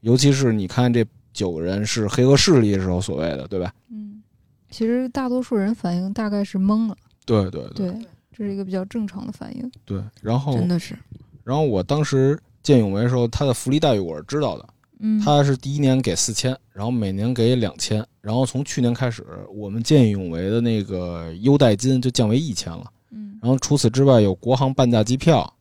[0.00, 1.02] 尤其是你看这
[1.32, 3.72] 九个人是黑恶势力的时候所谓的，对吧？
[3.90, 4.22] 嗯，
[4.70, 6.94] 其实大多数人反应大概是懵了，
[7.24, 7.64] 对对。
[7.74, 7.94] 对，
[8.40, 9.70] 这是一个比较正常的反应。
[9.84, 10.02] 对。
[10.22, 10.96] 然后真的是，
[11.44, 14.66] 然后我当时见义勇为的时候，他的福利待遇我是知道的，
[15.00, 22.90] 嗯，他是第一年给四千，然后每年给两千，然后从去年开始，我们见义勇为的那个优待金就降为一千了。
[23.10, 25.52] 嗯然后除此之外，有国航半价机票，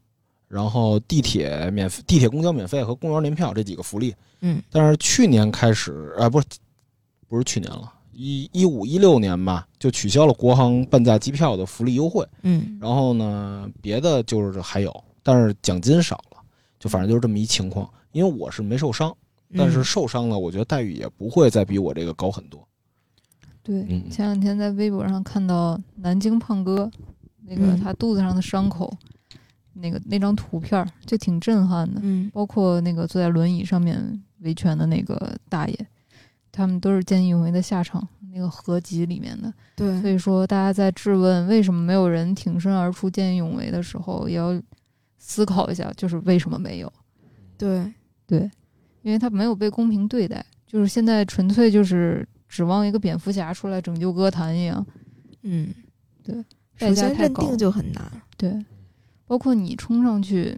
[0.47, 4.15] 然后地铁免费、地铁公交免费和公园联票这几个福利。
[4.39, 6.47] 嗯但是去年开始，啊，不是，
[7.27, 12.27] 不是去年了，一一五一六年吧，就取消了国航半价机票的福利优惠。
[12.43, 16.37] 嗯然后呢，别的就是还有，但是奖金少了，
[16.77, 17.89] 就反正就是这么一情况。
[18.11, 19.15] 因为我是没受伤，
[19.55, 22.67] 但是嗯受伤了，我觉得待遇也不会再比我这个高很多。
[23.63, 26.91] 对，嗯前两天在微博上看到南京胖哥
[27.45, 28.91] 那个嗯他肚子上的伤口，
[29.73, 35.87] 那个那张图片就挺震撼的，嗯包括那个坐在轮椅上面维权的那个大爷，
[36.59, 39.53] 他们都是见义勇为的下场，那个合集里面的。
[39.77, 40.01] 对。
[40.01, 44.61] 所以说，大家在质问为什么没有人挺身而出见义勇为的时候，也要
[45.17, 46.91] 思考一下，就是为什么没有？
[47.57, 47.89] 对。
[48.27, 48.51] 对，
[49.01, 54.85] 因为他没有被公平对待，就是现在纯粹就是指望一个蝙蝠侠出来拯救歌坛一样。
[55.43, 55.73] 嗯。
[56.21, 56.35] 对，
[56.75, 57.41] 首代价太高。
[57.41, 58.03] 先认定就很难，
[58.37, 58.53] 对，
[59.25, 60.55] 包括你冲上去，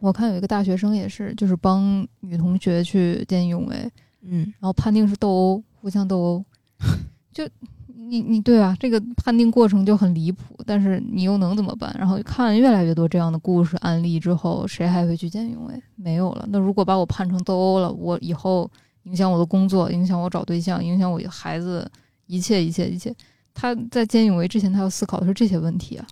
[0.00, 3.90] 我看有一个大学生也是，就是帮女同学去见义勇为，
[4.26, 6.44] 嗯然后判定是斗殴，互相斗殴，
[7.32, 7.48] 就
[7.86, 11.94] 你你对啊，这个判定过程就很离谱，但是你又能怎么办？
[11.98, 15.82] 然后看越来越多这样的故事案例之后，谁还会去见义勇为？
[15.96, 16.46] 没有了。
[16.50, 18.70] 那如果把我判成斗殴了，我以后
[19.04, 21.90] 影响我的工作，影响我找对象，影响我孩子，
[22.26, 23.14] 一切一切一切。
[23.54, 26.06] 他在见义勇为之前，他要思考的是这些问题啊。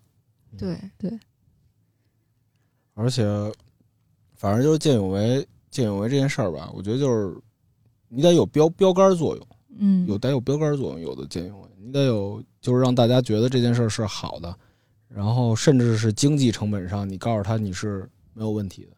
[0.57, 0.79] 对
[2.95, 3.25] 而且，
[4.35, 7.37] 反正就是见义勇为，见义勇为这件事儿吧，我觉得就是
[8.15, 9.47] 你得有标标杆作用，
[9.79, 14.55] 嗯，有得有标杆作用，有的见义勇为，你得有就是让大家觉得这件事是好的，
[15.09, 18.91] 然后甚至是经济成本上，你告诉他你是没有问题的，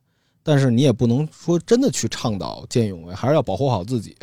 [0.42, 4.16] 但是你也不能说真的去倡导见义勇为，还是要保护好自己。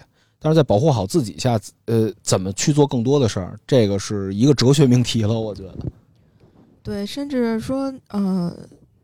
[0.43, 5.77] 但是在保护好自己下，呃，怎么去做更多的事儿，这个是一个哲学命题了，我觉得。
[6.81, 8.51] 对，甚至说，呃，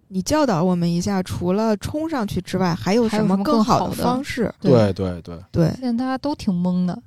[0.08, 4.53] 你教导我们一下，除了冲上去之外，还有什么更好的方式？
[4.60, 7.01] 对对对，对，现在大家都挺懵的，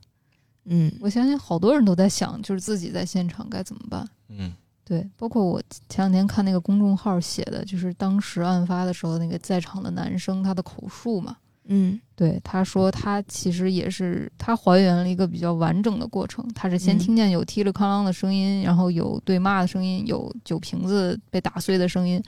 [0.64, 4.06] 嗯我相信好多人都在想，就是自己在现场该怎么办。
[4.28, 4.52] 嗯
[4.84, 11.36] 对，包括我前两天看那个公众号写的，就是当时案发的时候那个在场的男生他的口述嘛。
[11.72, 16.44] 嗯对，他说他其实也是他还原了一个比较完整的过程。
[16.54, 22.20] 他是先嗯听见有踢了哐啷的声音，然后有对骂的声音，有酒瓶子被打碎的声音，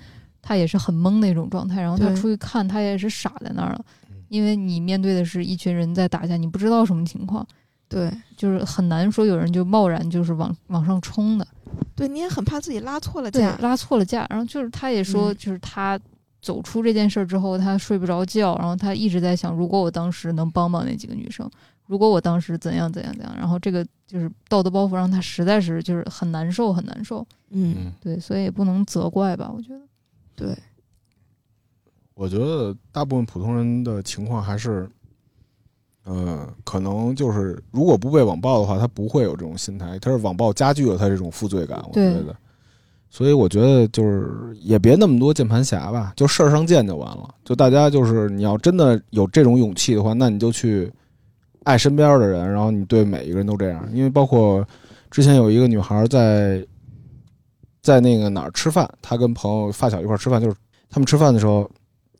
[0.43, 1.81] 他也是很懵的一种状态。
[1.81, 7.47] 然后他出去看，他也是傻在那儿了嗯，因为你面对的是一群人在打架，你不知道什么情况，
[7.89, 11.47] 对就是很难说有人就贸然就是往往上冲的。
[11.95, 14.27] 对，你也很怕自己拉错了对架，，拉错了架。
[14.29, 15.99] 然后就是他也说，嗯就是他
[16.41, 21.49] 走出这件事儿之后，他睡不着觉，然后他一直在想，如果我当时能帮帮那几个女生，
[21.87, 27.25] 如果我当时怎样怎样怎样，然后这个就是道德包袱让他实在是就是很难受，很难受。
[27.51, 29.81] 嗯，嗯，对，所以也不能责怪吧，我觉得。
[30.35, 30.57] 对，
[32.15, 34.89] 我觉得大部分普通人的情况还是，
[36.05, 42.35] 呃，可能就是如果不被网暴的话，他不会有这种心态，他是网暴加剧了他这种负罪感，我觉得。
[43.15, 47.35] 所以我觉得就是也别那么多键盘侠吧，就事儿上见就完了。
[47.45, 50.91] 就大家就是你要真的有这种勇气的话，那你就去
[51.65, 53.87] 爱身边的人，然后你对每一个人都这样。
[53.93, 54.67] 因为包括
[55.11, 56.67] 之前有一个女孩在
[57.83, 60.57] 在那个哪儿吃饭，他跟朋友发小一块儿吃饭，就是
[60.89, 61.69] 他们吃饭的时候，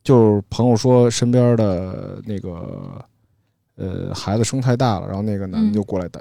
[0.03, 3.05] 就是朋友说身边的那个
[3.77, 6.21] 呃孩子生太大了，然后那个男的嗯就过来打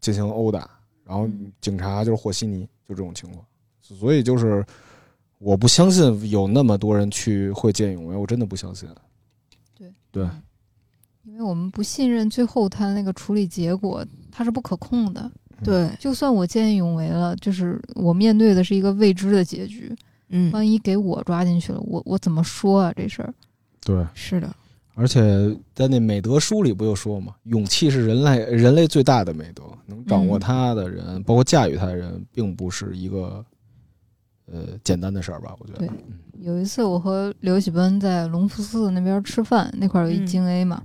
[0.00, 0.70] 进行殴打，
[1.04, 3.44] 然后嗯警察就是和稀泥，就这种情况。
[3.82, 4.64] 所以就是
[5.38, 8.88] 我不相信有那么多人去会见义勇为，我真的不相信。
[9.76, 10.28] 对对，
[11.24, 14.02] 因为我们不信任最后他那个处理结果，
[14.32, 15.30] 它是不可控的。
[15.64, 19.94] 对，就算我见义勇为了，就是我面对的是一个未知的结局，
[20.28, 22.92] 嗯，万一给我抓进去了，我我怎么说啊？
[22.96, 23.32] 这事儿。
[23.84, 24.54] 对，是的，
[24.94, 25.20] 而且
[25.74, 30.40] 在那美德书里不就说嘛，勇气是人类人类最大的美德，能掌握嗯。
[30.40, 33.44] 它的人，包括驾驭它的人，并不是一个
[34.46, 35.78] 呃简单的事儿吧，我觉得。
[35.78, 35.90] 对。
[36.40, 40.26] 有一次我和刘喜奔在隆福寺那边吃饭，那块儿有一嗯。
[40.26, 40.82] 京 A 嘛，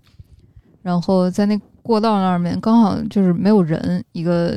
[0.82, 4.56] 然后在那过道那儿面刚好就是没有人，一个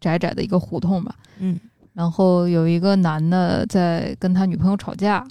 [0.00, 1.12] 窄窄的一个胡同吧。
[1.40, 1.58] 嗯。
[1.92, 5.26] 然后有一个男的在跟他女朋友吵架，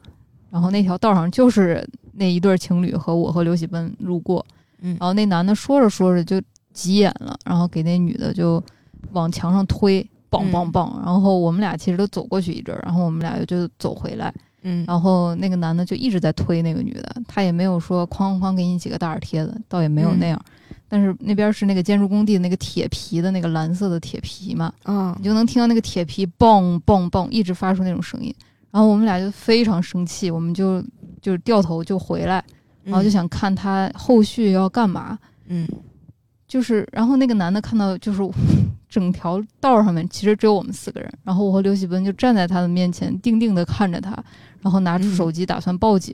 [0.49, 4.45] 然后那条道上就是那一对情侣和我和刘喜奔路过，
[4.81, 4.97] 嗯。
[4.99, 6.41] 然后那男的说着说着就
[6.73, 8.61] 急眼了，然后给那女的就
[9.13, 14.83] 往墙上推，梆梆嗯梆，然后我们俩其实都走过去一阵儿，然后我们俩就走回来，嗯。
[14.85, 20.39] 然后那个男的就一直在推那个女的，他也没有说哐哐给你几个大耳贴子，倒也没有那样。
[20.93, 28.35] 但是那边是那个建筑工地的那个铁皮的那个蓝色的铁皮嘛，嗯你就能听到那个铁皮嘣嘣嘣一直发出那种声音。
[28.71, 30.83] 然后我们俩就非常生气，我们就
[31.21, 32.43] 就掉头就回来，
[32.83, 35.17] 然后就想看他后续要干嘛。
[35.47, 35.65] 嗯
[36.45, 38.21] 就是，然后那个男的看到，就是
[38.89, 44.11] 整条道上面其实只有我们四个人，然后我和刘喜奔就站在他的面前，定定的看着他，
[44.59, 46.13] 然后拿出嗯手机打算报警，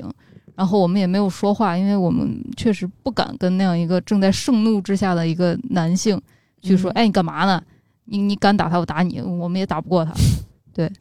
[0.57, 6.19] 然后我们也没有说话，因为我们确实不敢跟那样一个正在盛怒之下的一个男性
[6.63, 7.61] 去说，嗯哎，你干嘛呢？
[8.05, 10.11] 你你敢打他，我打你，我们也打不过他。
[10.73, 10.91] 对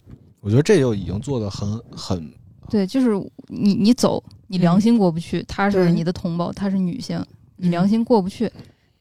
[0.41, 2.31] 我觉得这就已经做的很很
[2.69, 3.11] 对，就是
[3.49, 7.19] 你你走，你良心过不去，他是你的同胞，她是女性，
[7.57, 8.53] 你嗯良心过不去，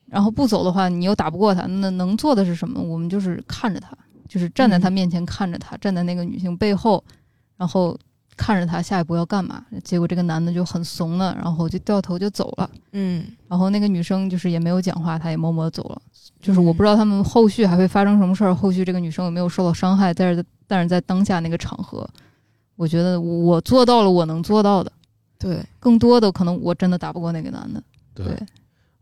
[0.05, 2.81] 然后不走的话，你又打不过他，那能做的是什么？
[2.81, 3.97] 我们就是看着他，
[4.29, 7.03] 就是站在他面前看着他，站在那个女性背后，
[7.57, 7.97] 然后
[8.37, 9.63] 看着他下一步要干嘛。
[9.83, 12.69] 结果这个男的就很怂了，然后就掉头就走了。
[12.91, 16.01] 嗯然后那个女生就是也没有讲话，她也默默走了。
[16.41, 22.07] 就是嗯我不知道他们后续还会发生什么事儿，后续这个女生有没有受到伤害，但是但是在当下那个场合，
[22.75, 24.91] 我觉得我做到了我能做到的，
[25.39, 27.81] 对更多的可能我真的打不过那个男的。
[28.13, 28.37] 对对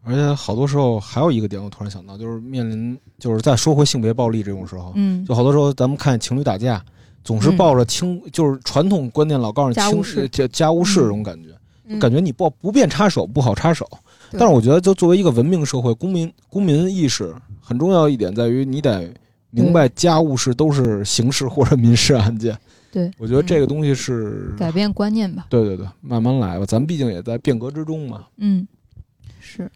[0.06, 6.84] 而且好多时候还有一个点，我突然想到，就是面临就是再说回性别暴力这种时候，嗯，就好多时候咱们看情侣打架，
[7.24, 11.50] 总是嗯抱着轻，就是传统观念老告诉你轻家务事家家务事嗯这种感觉，
[11.88, 13.88] 嗯感觉你不不便插手不好插手。
[14.32, 19.14] 但是我觉得，就作为一个文明社会，公民公民意识很重要一点在于，你得
[19.52, 22.58] 明白家务事都是刑事或者民事案件。
[22.92, 25.46] 对，我觉得这个东西是，改变观念吧。
[25.50, 26.66] 对对对，慢慢来吧。
[26.66, 28.26] 咱们毕竟也在变革之中嘛。
[28.38, 28.68] 嗯，
[29.40, 29.70] 是，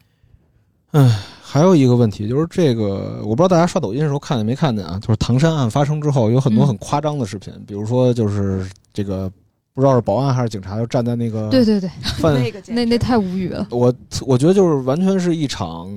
[1.42, 5.00] 还有一个问题就是这个，我不知道大家刷抖音的时候看见没看见啊？
[5.02, 9.32] 就是唐山案发生之后，有很多嗯很夸张的视频，比如说就是这个
[9.74, 13.94] 不知道是保安还是警察，就站在那个对对对，犯，那个那那太无语了，我
[14.26, 15.90] 我觉得就是完全是一场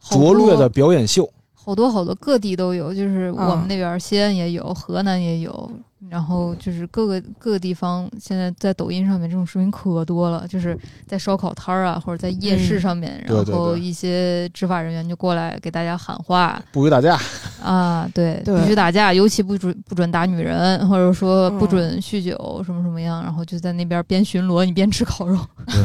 [0.00, 1.28] 拙劣的表演秀。
[1.52, 5.70] 好多好多各地都有，就是我们嗯那边西安也有，河南也有，
[6.10, 17.18] 然后就是各个各个地方现在在抖音上面这种视频可多了，就是在烧烤摊儿啊，或者在夜市嗯上面，然后一些执法人员就过来给大家喊话不许打架，
[17.62, 25.84] 啊，对，对必须打架，尤其不准不准打女人，或者说不嗯准酗酒，什么什么样，然后就在那边边巡逻，你边吃烤肉，对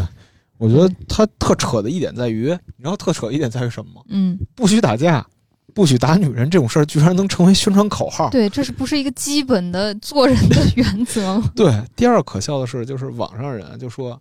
[0.58, 4.02] 我觉得他特扯的一点在于，你知道特扯的一点在于什么吗？
[4.10, 5.26] 嗯，不许打架，
[5.74, 8.30] 不许打女人这种事儿，居然能成为宣传口号。
[8.30, 11.42] 对，这是不是一个基本的做人的原则？
[11.56, 14.20] 对，第二可笑的是，就是网上人就说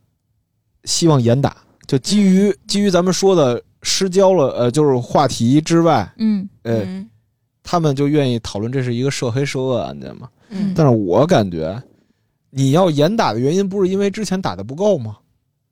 [0.84, 7.08] 希望严打，就基于基于咱们说的失焦了，呃，就是话题之外，嗯呃，嗯
[7.62, 10.28] 他们就愿意讨论这是一个涉黑涉恶案件嘛。
[10.50, 11.82] 嗯但是我感觉，
[12.50, 15.18] 你要严打的原因不是因为之前打的不够吗？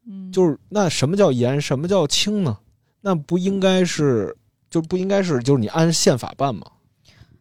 [0.06, 2.56] 嗯，就是那什么叫严，什么叫轻呢？
[3.00, 4.36] 那不应该是
[4.76, 6.66] 就不应该是就是你按宪法办嘛？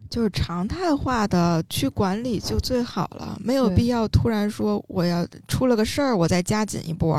[0.10, 7.16] 就是常态化的去管理就最好了，没有必要突然说我要出了个事儿，我再加紧一波，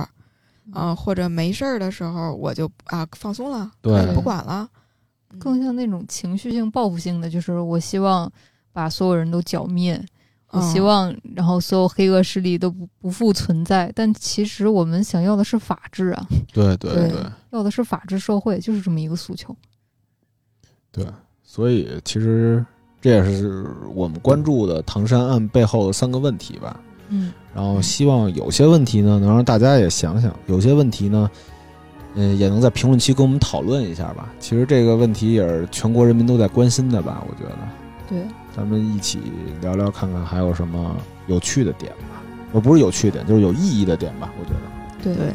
[0.72, 4.66] 啊、或者没事儿的时候我就啊放松了，对不管了，
[5.38, 8.32] 更像那种情绪性、报复性的，就是我希望
[8.72, 10.02] 把所有人都剿灭，
[10.52, 13.92] 我嗯希望然后所有黑恶势力都不不复存在。
[13.94, 17.12] 但其实我们想要的是法治啊，对对对
[17.50, 19.54] 要的是法治社会，就是这么一个诉求。
[20.93, 21.05] 对，
[21.43, 22.64] 所以其实
[23.01, 26.80] 这也是我们关注的唐山案背后的三个问题吧。
[27.09, 31.30] 嗯然后希望有些问题呢，能让大家也想想；有些问题呢，
[32.14, 34.28] 嗯，也能在评论区跟我们讨论一下吧。
[34.39, 37.24] 其实这个问题也是全国人民都在关心的吧？
[37.28, 37.57] 我觉得，
[38.09, 38.18] 对，
[38.55, 39.20] 咱们一起
[39.62, 40.97] 聊聊，看看还有什么
[41.28, 42.22] 有趣的点吧。
[42.53, 44.30] 呃，不是有趣点，就是有意义的点吧。
[44.39, 44.61] 我觉得。
[45.03, 45.32] 对对，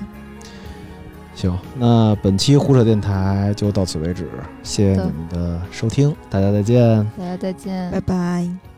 [1.33, 4.29] 行，那本期胡扯电台就到此为止，
[4.63, 7.03] 谢谢你们的收听，大家再见。
[7.17, 8.70] 大家再见，拜拜。